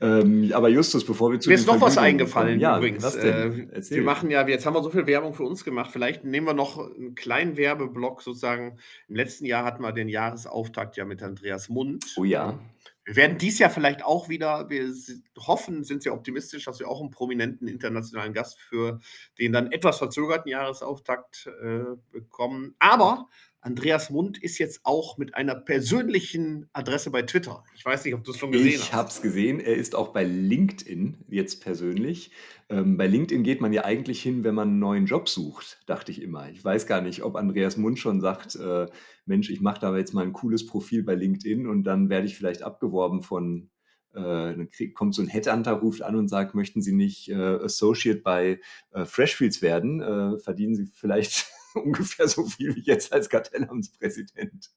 Ähm, 0.00 0.50
aber 0.54 0.68
Justus, 0.68 1.04
bevor 1.04 1.32
wir 1.32 1.40
zu 1.40 1.48
Mir 1.48 1.54
ist 1.56 1.66
noch 1.66 1.80
was 1.80 1.98
eingefallen 1.98 2.60
ja, 2.60 2.76
übrigens. 2.78 3.02
was 3.04 3.16
Äh, 3.16 3.22
denn? 3.22 3.56
wir 3.68 3.72
Erzähl. 3.74 4.02
machen 4.02 4.30
ja 4.30 4.46
jetzt 4.48 4.66
haben 4.66 4.74
wir 4.74 4.82
so 4.82 4.90
viel 4.90 5.06
Werbung 5.06 5.34
für 5.34 5.44
uns 5.44 5.64
gemacht. 5.64 5.90
Vielleicht 5.92 6.24
nehmen 6.24 6.46
wir 6.46 6.54
noch 6.54 6.78
'n 6.78 7.14
kleinen 7.14 7.56
Werbeblock 7.56 8.22
sozusagen. 8.22 8.78
Im 9.08 9.16
letzten 9.16 9.46
Jahr 9.46 9.64
hatten 9.64 9.82
wir 9.82 9.92
den 9.92 10.08
Jahresauftakt 10.08 10.96
ja 10.96 11.04
mit 11.04 11.22
Andreas 11.22 11.68
Mund. 11.68 12.04
Oh 12.16 12.24
ja. 12.24 12.58
Wir 13.04 13.14
werden 13.14 13.38
dies 13.38 13.60
Jahr 13.60 13.70
vielleicht 13.70 14.04
auch 14.04 14.28
wieder 14.28 14.68
wir 14.68 14.92
hoffen, 15.38 15.84
sind 15.84 16.02
sehr 16.02 16.12
optimistisch, 16.12 16.64
dass 16.64 16.80
wir 16.80 16.88
auch 16.88 17.00
'n 17.00 17.10
prominenten 17.10 17.68
internationalen 17.68 18.32
Gast 18.32 18.58
für 18.60 18.98
den 19.38 19.52
dann 19.52 19.70
etwas 19.70 19.98
verzögerten 19.98 20.50
Jahresauftakt, 20.50 21.48
äh, 21.62 21.84
bekommen. 22.10 22.74
Aber 22.80 23.28
Andreas 23.66 24.10
Mund 24.10 24.38
ist 24.40 24.58
jetzt 24.58 24.82
auch 24.84 25.18
mit 25.18 25.34
einer 25.34 25.56
persönlichen 25.56 26.70
Adresse 26.72 27.10
bei 27.10 27.22
Twitter. 27.22 27.64
Ich 27.74 27.84
weiß 27.84 28.04
nicht, 28.04 28.14
ob 28.14 28.22
du's 28.22 28.38
schon 28.38 28.52
gesehen 28.52 28.80
Ich 28.80 28.92
habe 28.92 29.08
hast. 29.08 29.10
es 29.10 29.22
gesehen. 29.22 29.58
Er 29.60 29.74
ist 29.76 29.94
auch 29.96 30.12
bei 30.12 30.22
LinkedIn 30.24 31.24
jetzt 31.28 31.62
persönlich. 31.62 32.30
Ähm, 32.68 32.96
bei 32.96 33.06
LinkedIn 33.08 33.42
geht 33.42 33.60
man 33.60 33.72
ja 33.72 33.84
eigentlich 33.84 34.22
hin, 34.22 34.44
wenn 34.44 34.54
man 34.54 34.68
'n 34.76 34.78
neuen 34.78 35.06
Job 35.06 35.28
sucht, 35.28 35.82
dachte 35.86 36.12
ich 36.12 36.22
immer. 36.22 36.48
Ich 36.50 36.64
weiß 36.64 36.86
gar 36.86 37.00
nicht, 37.00 37.22
ob 37.24 37.34
Andreas 37.36 37.76
Mund 37.76 37.98
schon 37.98 38.20
sagt: 38.20 38.54
„Äh, 38.56 38.86
Mensch, 39.26 39.50
ich 39.50 39.60
mache 39.60 39.80
da 39.80 39.96
jetzt 39.96 40.14
mal 40.14 40.24
'n 40.24 40.32
cooles 40.32 40.64
Profil 40.66 41.02
bei 41.02 41.14
LinkedIn 41.16 41.66
und 41.66 41.82
dann 41.84 42.08
werde 42.08 42.26
ich 42.26 42.36
vielleicht 42.36 42.62
abgeworben 42.62 43.22
von 43.22 43.70
äh, 44.14 44.20
dann 44.22 44.68
kommt 44.94 45.14
so 45.14 45.22
'n 45.22 45.28
Headhunter, 45.28 45.72
ruft 45.72 46.02
an 46.02 46.14
und 46.16 46.28
sagt: 46.28 46.54
„Möchten 46.54 46.82
Sie 46.82 46.92
nicht, 46.94 47.28
äh, 47.28 47.34
Associate 47.34 48.20
bei, 48.22 48.60
äh, 48.92 49.04
Freshfields 49.06 49.60
werden? 49.60 50.00
Äh, 50.00 50.38
verdienen 50.38 50.74
Sie 50.76 50.86
vielleicht 50.86 51.46
ungefähr 51.84 52.28
so 52.28 52.44
viel 52.46 52.74
wie 52.76 52.82
jetzt 52.82 53.12
als 53.12 53.28
Kartellamtspräsident.“ 53.28 54.70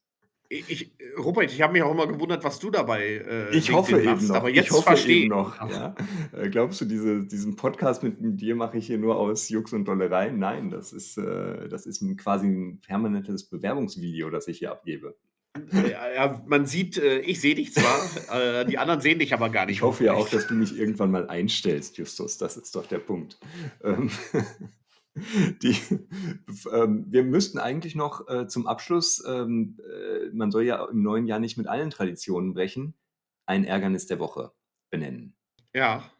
I 0.52 0.64
ich 0.66 0.90
Ruprecht, 1.16 1.54
ich 1.54 1.62
habe 1.62 1.72
mich 1.74 1.82
auch 1.82 1.92
immer 1.92 2.08
gewundert, 2.08 2.42
was 2.42 2.58
du 2.58 2.70
da 2.70 2.82
bei, 2.82 3.02
äh, 3.02 3.56
Ich 3.56 3.70
hoffe 3.72 4.00
eben 4.02 4.26
noch. 4.26 4.34
aber 4.34 4.50
Ich 4.50 4.56
jetzt 4.56 4.70
hoffe 4.72 4.82
verstehe 4.82 5.16
eben 5.18 5.24
ich 5.24 5.30
noch, 5.30 5.70
ja. 5.70 5.94
Äh, 6.32 6.48
glaubst 6.50 6.80
du, 6.80 6.86
diese 6.86 7.24
diesen 7.24 7.54
Podcast 7.54 8.02
mit 8.02 8.16
dir 8.18 8.56
mache 8.56 8.78
ich 8.78 8.86
hier 8.86 8.98
nur 8.98 9.16
aus 9.16 9.48
Jux 9.48 9.72
und 9.72 9.84
Dollerei? 9.86 10.30
Nein, 10.30 10.70
das 10.70 10.92
ist 10.92 11.18
äh, 11.18 11.68
das 11.68 11.86
ist 11.86 12.02
quasi 12.18 12.48
'n 12.48 12.80
permanentes 12.80 13.44
Bewerbungsvideo, 13.48 14.28
das 14.30 14.48
ich 14.48 14.58
hier 14.58 14.72
abgebe. 14.72 15.16
Ja, 15.72 16.12
ja, 16.14 16.42
man 16.46 16.66
sieht 16.66 16.96
äh, 16.98 17.20
ich 17.20 17.40
sehe 17.40 17.54
dich 17.54 17.72
zwar, 17.72 18.00
äh, 18.60 18.64
die 18.66 18.78
anderen 18.78 19.00
sehen 19.00 19.18
dich 19.20 19.32
aber 19.34 19.50
gar 19.50 19.64
Ich 19.64 19.68
nicht, 19.68 19.82
hoffe 19.82 20.04
ja 20.04 20.14
auch, 20.14 20.28
dass 20.28 20.46
du 20.48 20.54
mich 20.54 20.76
irgendwann 20.76 21.10
mal 21.12 21.28
einstellst, 21.28 21.96
Justus. 21.96 22.38
Das 22.38 22.56
ist 22.56 22.74
doch 22.74 22.86
der 22.86 22.98
Punkt. 22.98 23.38
Die 25.62 25.76
ähm, 26.72 27.06
wir 27.08 27.24
müssten 27.24 27.58
eigentlich 27.58 27.94
noch, 27.94 28.28
äh, 28.28 28.46
zum 28.46 28.66
Abschluss 28.66 29.22
ähm, 29.26 29.78
äh, 29.80 30.30
man 30.32 30.50
soll 30.50 30.62
ja 30.64 30.84
im 30.84 31.02
neuen 31.02 31.26
Jahr 31.26 31.40
nicht 31.40 31.56
mit 31.56 31.66
allen 31.66 31.90
Traditionen 31.90 32.54
brechen, 32.54 32.94
ein 33.46 33.64
Ärgernis 33.64 34.06
der 34.06 34.18
Woche 34.20 34.52
benennen. 34.90 35.34
Ja. 35.74 36.10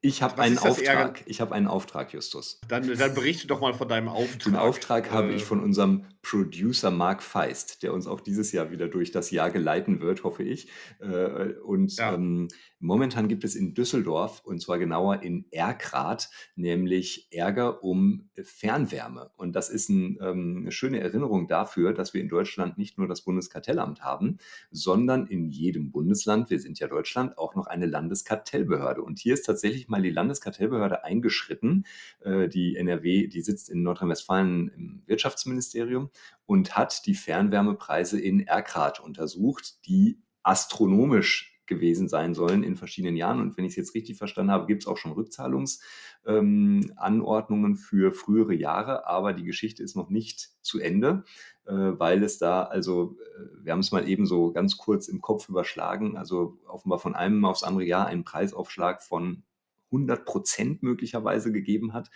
Ich 0.00 0.22
habe 0.22 0.40
einen 0.40 0.58
Auftrag. 0.58 1.24
Ich 1.26 1.40
habe 1.40 1.52
einen 1.56 1.66
Auftrag, 1.66 2.12
Justus. 2.12 2.60
Dann 2.68 2.86
dann 2.96 3.14
berichte 3.14 3.48
doch 3.48 3.60
mal 3.60 3.74
von 3.74 3.88
deinem 3.88 4.06
Den 4.06 4.14
Auftrag. 4.14 4.54
Auftrag 4.54 5.10
habe 5.10 5.32
ich 5.32 5.42
Äh 5.42 5.44
von 5.44 5.60
unserem 5.60 6.04
Producer 6.22 6.92
Mark 6.92 7.20
Feist, 7.20 7.82
der 7.82 7.92
uns 7.92 8.06
auch 8.06 8.20
dieses 8.20 8.52
Jahr 8.52 8.70
wieder 8.70 8.86
durch 8.86 9.10
das 9.10 9.32
Jahr 9.32 9.50
geleiten 9.50 10.00
wird, 10.00 10.22
hoffe 10.22 10.44
ich. 10.44 10.70
Äh, 11.00 11.54
und, 11.64 11.96
Ja. 11.96 12.14
ähm, 12.14 12.46
momentan 12.80 13.28
gibt 13.28 13.44
es 13.44 13.54
in 13.54 13.74
Düsseldorf, 13.74 14.42
und 14.44 14.60
zwar 14.60 14.78
genauer 14.78 15.22
in 15.22 15.46
Erkrath, 15.50 16.30
nämlich 16.56 17.28
Ärger 17.32 17.82
um 17.82 18.30
Fernwärme. 18.42 19.30
Und 19.36 19.54
das 19.56 19.68
ist 19.70 19.90
'n 19.90 20.18
ähm, 20.20 20.62
'ne 20.64 20.72
schöne 20.72 21.00
Erinnerung 21.00 21.48
dafür, 21.48 21.92
dass 21.92 22.14
wir 22.14 22.20
in 22.20 22.28
Deutschland 22.28 22.78
nicht 22.78 22.98
nur 22.98 23.08
das 23.08 23.22
Bundeskartellamt 23.22 24.02
haben, 24.02 24.38
sondern 24.70 25.26
in 25.26 25.46
jedem 25.48 25.90
Bundesland 25.90 26.50
wir 26.50 26.60
sind 26.60 26.78
ja 26.78 26.88
Deutschland, 26.88 27.38
auch 27.38 27.54
noch 27.54 27.66
eine 27.66 27.86
Landeskartellbehörde. 27.86 29.02
Und 29.02 29.18
hier 29.18 29.34
ist 29.34 29.42
tatsächlich 29.44 29.88
mal 29.88 30.02
die 30.02 30.10
Landeskartellbehörde 30.10 31.04
eingeschritten. 31.04 31.84
Äh, 32.20 32.48
die 32.48 32.76
NRW, 32.76 33.26
die 33.28 33.40
sitzt 33.42 33.70
in 33.70 33.82
Nordrhein-Westfalen 33.82 34.68
im 34.68 35.02
Wirtschaftsministerium 35.06 36.10
und 36.46 36.76
hat 36.76 37.06
die 37.06 37.14
Fernwärmepreise 37.14 38.20
in 38.20 38.40
Erkrath 38.40 39.00
untersucht, 39.00 39.86
die 39.86 40.20
astronomisch 40.42 41.57
gewesen 41.68 42.08
sein 42.08 42.34
sollen 42.34 42.64
in 42.64 42.76
verschiedenen 42.76 43.16
Jahren. 43.16 43.40
Und 43.40 43.56
wenn 43.56 43.64
ich's 43.64 43.76
jetzt 43.76 43.94
richtig 43.94 44.16
verstanden 44.16 44.50
habe, 44.50 44.66
gibt's 44.66 44.86
auch 44.86 44.96
schon 44.96 45.12
Rückzahlungs 45.12 45.80
ähm, 46.26 46.92
für 47.76 48.12
frühere 48.12 48.54
Jahre, 48.54 49.06
aber 49.06 49.32
die 49.32 49.44
Geschichte 49.44 49.82
ist 49.82 49.96
noch 49.96 50.10
nicht 50.10 50.50
zu 50.62 50.80
Ende, 50.80 51.24
äh, 51.66 51.72
weil 51.72 52.22
es 52.22 52.38
da 52.38 52.64
also 52.64 53.16
äh, 53.36 53.64
wir 53.64 53.72
haben's 53.72 53.92
mal 53.92 54.08
eben 54.08 54.26
so 54.26 54.52
ganz 54.52 54.76
kurz 54.76 55.08
im 55.08 55.20
Kopf 55.20 55.48
überschlagen, 55.48 56.16
also 56.16 56.58
offenbar 56.66 56.98
von 56.98 57.14
einem 57.14 57.44
aufs 57.44 57.62
andere 57.62 57.84
Jahr 57.84 58.06
einen 58.06 58.24
Preisaufschlag 58.24 59.02
von 59.02 59.44
100 59.92 60.24
% 60.24 60.82
möglicherweise 60.82 61.52
gegeben 61.52 61.92
hat. 61.92 62.10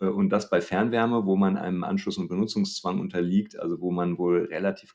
Äh, 0.00 0.06
und 0.06 0.30
das 0.30 0.50
bei 0.50 0.60
Fernwärme, 0.60 1.26
wo 1.26 1.36
man 1.36 1.56
einem 1.56 1.84
Anschluss 1.84 2.18
und 2.18 2.28
Benutzungszwang 2.28 3.00
unterliegt, 3.00 3.58
also 3.58 3.80
wo 3.80 3.90
man 3.90 4.18
wohl 4.18 4.44
relativ 4.44 4.94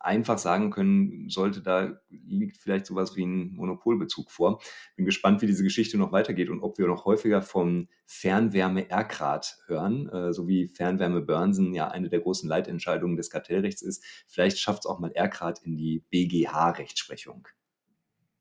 einfach 0.00 0.38
sagen 0.38 0.70
können 0.70 1.28
sollte, 1.28 1.62
da 1.62 2.00
liegt 2.08 2.56
vielleicht 2.58 2.86
so 2.86 2.94
was 2.94 3.16
wie 3.16 3.22
'n 3.24 3.54
Monopolbezug 3.54 4.30
vor. 4.30 4.60
Bin 4.96 5.04
gespannt, 5.06 5.42
wie 5.42 5.46
diese 5.46 5.62
Geschichte 5.64 5.98
noch 5.98 6.12
weitergeht 6.12 6.48
und 6.50 6.62
ob 6.62 6.78
wir 6.78 6.86
noch 6.86 7.04
häufiger 7.04 7.42
von 7.42 7.88
Fernwärme 8.06 8.88
Erkrath 8.90 9.58
hören, 9.66 10.08
äh, 10.08 10.32
so 10.32 10.48
wie 10.48 10.68
Fernwärme 10.68 11.20
Börnsen 11.22 11.74
ja 11.74 11.88
eine 11.88 12.08
der 12.08 12.20
großen 12.20 12.48
Leitentscheidungen 12.48 13.16
des 13.16 13.30
Kartellrechts 13.30 13.82
ist. 13.82 14.04
Vielleicht 14.26 14.58
schafft's 14.58 14.86
auch 14.86 14.98
mal 15.00 15.12
Erkrath 15.12 15.60
in 15.64 15.76
die 15.76 16.04
BGH-Rechtsprechung. 16.10 17.46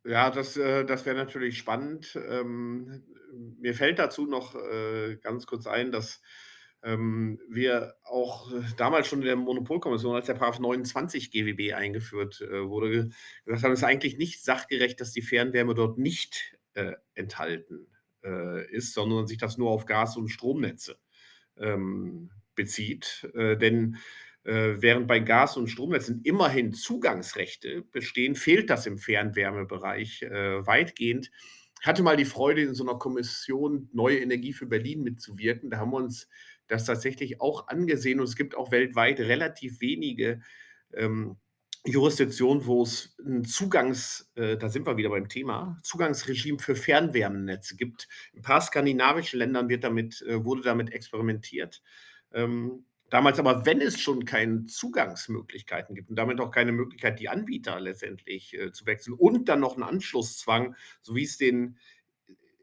Ja, 0.05 0.29
das 0.31 0.55
äh, 0.57 0.85
das 0.85 1.05
wäre 1.05 1.15
natürlich 1.17 1.57
spannend. 1.57 2.15
Ähm, 2.15 3.03
mir 3.59 3.73
fällt 3.75 3.99
dazu 3.99 4.25
noch, 4.25 4.55
äh, 4.55 5.17
ganz 5.17 5.45
kurz 5.45 5.67
ein, 5.67 5.91
dass, 5.91 6.21
ähm, 6.83 7.39
wir 7.49 7.95
auch 8.03 8.51
damals 8.77 9.07
schon 9.07 9.19
in 9.19 9.25
der 9.25 9.35
Monopolkommission, 9.35 10.15
als 10.15 10.27
der 10.27 10.33
Paragraph 10.35 10.59
29 10.59 11.31
GWB 11.31 11.73
eingeführt, 11.73 12.41
äh, 12.41 12.67
wurde, 12.69 12.89
ge 12.91 13.09
gesagt 13.45 13.63
haben: 13.63 13.73
„Es 13.73 13.79
ist 13.79 13.85
eigentlich 13.85 14.17
nicht 14.17 14.43
sachgerecht, 14.43 15.01
dass 15.01 15.11
die 15.13 15.21
Fernwärme 15.21 15.75
dort 15.75 15.97
nicht, 15.97 16.57
äh, 16.75 16.93
enthalten, 17.15 17.87
äh, 18.23 18.65
ist, 18.71 18.93
sondern 18.93 19.27
sich 19.27 19.37
das 19.39 19.57
nur 19.57 19.71
auf 19.71 19.85
Gas 19.85 20.17
und 20.17 20.29
Stromnetze, 20.29 20.97
ähm, 21.57 22.31
bezieht.“ 22.55 23.29
Äh, 23.35 23.57
denn, 23.57 23.97
äh, 24.45 24.75
während 24.81 25.07
bei 25.07 25.19
Gas 25.19 25.57
und 25.57 25.67
Stromnetzen 25.69 26.21
immerhin 26.23 26.73
Zugangsrechte 26.73 27.83
bestehen, 27.91 28.35
fehlt 28.35 28.69
das 28.69 28.85
im 28.87 28.97
Fernwärmebereich, 28.99 30.23
äh, 30.23 30.65
weitgehend. 30.67 31.31
Ich 31.81 31.87
hatte 31.87 32.03
mal 32.03 32.17
die 32.17 32.25
Freude, 32.25 32.61
in 32.63 32.73
so 32.73 32.83
'ner 32.83 32.97
Kommission 32.99 33.89
Neue 33.93 34.19
Energie 34.19 34.53
für 34.53 34.65
Berlin 34.67 35.03
mitzuwirken. 35.03 35.69
Da 35.69 35.77
haben 35.79 35.91
wir 35.91 35.97
uns 35.97 36.27
das 36.69 36.85
tatsächlich 36.85 37.41
auch 37.41 37.67
angesehen 37.69 38.19
und 38.21 38.27
es 38.27 38.37
gibt 38.37 38.55
auch 38.55 38.71
weltweit 38.71 39.19
relativ 39.21 39.81
wenige, 39.81 40.41
ähm, 40.93 41.37
Jurisdiktionen, 41.85 42.65
wo's 42.67 43.15
'n 43.25 43.45
Zugangs 43.45 44.31
äh, 44.35 44.57
da 44.57 44.69
sind 44.69 44.85
wir 44.87 44.97
wieder 44.97 45.09
beim 45.11 45.29
Thema, 45.29 45.77
Zugangsregime 45.83 46.59
für 46.59 46.75
Fernwärmenetze 46.75 47.77
gibt. 47.77 48.07
In 48.33 48.39
'n 48.41 48.43
paar 48.43 48.61
skandinavischen 48.61 49.39
Ländern 49.39 49.69
wird 49.69 49.83
damit 49.85 50.21
äh, 50.23 50.43
wurde 50.45 50.61
damit 50.63 50.91
experimentiert. 50.93 51.81
Ähm, 52.33 52.85
damals 53.09 53.39
aber, 53.39 53.65
wenn 53.65 53.81
es 53.81 53.99
schon 53.99 54.25
keine 54.25 54.65
Zugangsmöglichkeiten 54.67 55.95
gibt 55.95 56.09
und 56.11 56.17
damit 56.17 56.39
auch 56.41 56.51
keine 56.51 56.73
Möglichkeit, 56.73 57.19
die 57.19 57.29
Anbieter 57.29 57.79
letztendlich, 57.79 58.53
äh, 58.59 58.71
zu 58.73 58.85
wechseln 58.85 59.13
und 59.15 59.49
dann 59.49 59.61
noch 59.61 59.77
'n 59.77 59.83
Anschlusszwang, 59.83 60.75
so 61.01 61.15
wie's 61.15 61.37
den 61.37 61.77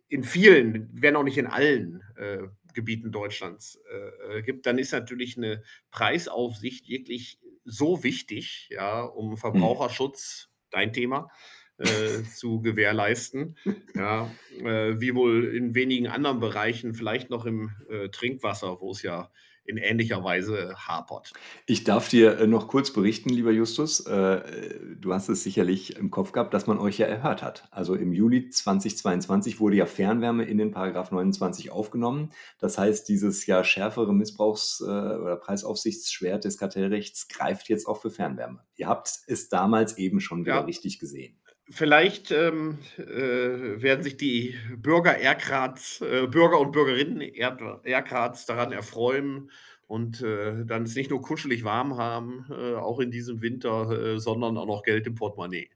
in 0.08 0.24
vielen, 0.24 0.88
wenn 0.92 1.16
auch 1.16 1.24
nicht 1.24 1.38
in 1.38 1.48
allen, 1.48 2.02
äh, 2.16 2.38
Gebieten 2.76 3.12
Deutschlands, 3.12 3.80
äh, 3.90 4.38
äh, 4.38 4.42
gibt, 4.42 4.66
dann 4.66 4.78
ist 4.78 4.92
natürlich 4.92 5.36
'ne 5.36 5.64
Preisaufsicht 5.90 6.88
wirklich 6.88 7.40
so 7.64 8.04
wichtig, 8.04 8.68
ja, 8.70 9.02
um 9.02 9.36
Mhm. 9.52 9.76
Verbraucherschutz, 9.76 10.50
dein 10.70 10.92
Thema, 10.92 11.30
äh, 11.78 12.22
zu 12.30 12.60
gewährleisten, 12.62 13.56
ja, 13.94 14.38
äh, 14.50 15.00
wie 15.00 15.14
wohl 15.14 15.55
in 15.55 15.74
wenigen 15.74 16.07
anderen 16.09 16.40
Bereichen, 16.40 16.94
vielleicht 16.94 17.30
noch 17.30 17.46
im, 17.46 17.70
äh, 17.90 18.09
Trinkwasser, 18.11 18.80
wo 18.80 18.92
es 18.92 19.03
ja 19.03 19.32
in 19.66 19.76
ähnlicher 19.76 20.22
Weise 20.24 20.74
hapert. 20.76 21.32
Ich 21.66 21.84
darf 21.84 22.08
dir 22.08 22.38
äh, 22.38 22.46
noch 22.46 22.68
kurz 22.68 22.92
berichten, 22.92 23.30
lieber 23.30 23.50
Justus, 23.50 24.00
äh, 24.06 24.96
du 24.98 25.12
hast 25.12 25.28
es 25.28 25.42
sicherlich 25.42 25.96
im 25.96 26.10
Kopf 26.10 26.32
gehabt, 26.32 26.54
dass 26.54 26.66
man 26.66 26.78
euch 26.78 26.98
ja 26.98 27.06
erhört 27.06 27.42
hat. 27.42 27.68
Also 27.70 27.94
im 27.94 28.12
Juli 28.12 28.50
2022 28.50 29.60
wurde 29.60 29.76
ja 29.76 29.86
Fernwärme 29.86 30.44
in 30.44 30.58
den 30.58 30.70
Paragraph 30.70 31.10
29 31.10 31.70
aufgenommen. 31.70 32.30
Das 32.58 32.78
heißt, 32.78 33.08
dieses 33.08 33.46
ja 33.46 33.64
schärfere 33.64 34.12
Missbrauchs- 34.12 34.80
äh, 34.82 34.84
oder 34.86 35.36
Preisaufsichtsschwert 35.36 36.44
des 36.44 36.58
Kartellrechts 36.58 37.28
greift 37.28 37.68
jetzt 37.68 37.86
auch 37.86 38.00
für 38.00 38.10
Fernwärme. 38.10 38.60
Ihr 38.76 38.88
habt 38.88 39.10
es 39.26 39.48
damals 39.48 39.98
eben 39.98 40.20
schon 40.20 40.44
wieder 40.44 40.56
Ja. 40.56 40.60
richtig 40.60 40.98
gesehen. 40.98 41.36
Vielleicht 41.68 42.30
ähm, 42.30 42.78
äh, 42.96 43.82
werden 43.82 44.04
sich 44.04 44.16
die 44.16 44.54
Bürger 44.76 45.18
Erkrats, 45.18 46.00
äh, 46.00 46.28
Bürger 46.28 46.60
und 46.60 46.70
Bürgerinnen 46.70 47.20
Er- 47.20 47.80
Erkrats 47.82 48.46
daran 48.46 48.70
erfreuen 48.70 49.50
und 49.88 50.22
äh, 50.22 50.64
dann 50.64 50.84
es 50.84 50.94
nicht 50.94 51.10
nur 51.10 51.22
kuschelig 51.22 51.64
warm 51.64 51.96
haben, 51.96 52.46
äh, 52.50 52.74
auch 52.74 53.00
in 53.00 53.10
diesem 53.10 53.42
Winter, 53.42 53.90
äh, 53.90 54.20
sondern 54.20 54.56
auch 54.56 54.66
noch 54.66 54.82
Geld 54.84 55.08
im 55.08 55.16
Portemonnaie. 55.16 55.70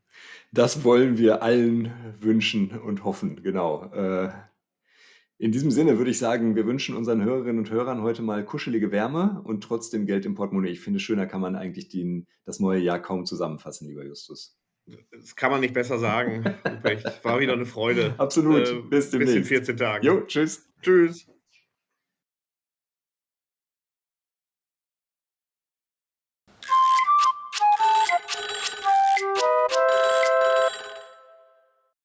Das 0.52 0.84
wollen 0.84 1.18
wir 1.18 1.42
allen 1.42 1.92
wünschen 2.20 2.70
und 2.78 3.04
hoffen, 3.04 3.42
genau. 3.42 3.90
Äh, 3.92 4.30
in 5.38 5.52
diesem 5.52 5.70
Sinne 5.70 5.98
würde 5.98 6.10
ich 6.10 6.18
sagen, 6.18 6.54
wir 6.54 6.66
wünschen 6.66 6.94
unseren 6.94 7.24
Hörerinnen 7.24 7.58
und 7.58 7.70
Hörern 7.70 8.02
heute 8.02 8.22
mal 8.22 8.44
kuschelige 8.44 8.92
Wärme 8.92 9.40
und 9.44 9.64
trotzdem 9.64 10.06
Geld 10.06 10.26
im 10.26 10.34
Portemonnaie. 10.34 10.70
Ich 10.70 10.80
finde, 10.80 11.00
schöner 11.00 11.26
kann 11.26 11.40
man 11.40 11.56
eigentlich 11.56 11.88
den, 11.88 12.26
das 12.44 12.60
neue 12.60 12.80
Jahr 12.80 13.00
kaum 13.00 13.24
zusammenfassen, 13.26 13.88
lieber 13.88 14.04
Justus. 14.04 14.59
Das 15.10 15.36
kann 15.36 15.50
man 15.50 15.60
nicht 15.60 15.74
besser 15.74 15.98
sagen. 15.98 16.44
War 17.22 17.40
wieder 17.40 17.52
eine 17.52 17.66
Freude. 17.66 18.14
Absolut. 18.18 18.68
Äh, 18.68 18.74
Bis 18.88 19.10
bis 19.10 19.12
in 19.12 19.20
demnächst. 19.20 19.48
14 19.48 19.76
Tagen. 19.76 20.06
Jo, 20.06 20.22
tschüss. 20.22 20.68
Tschüss. 20.82 21.26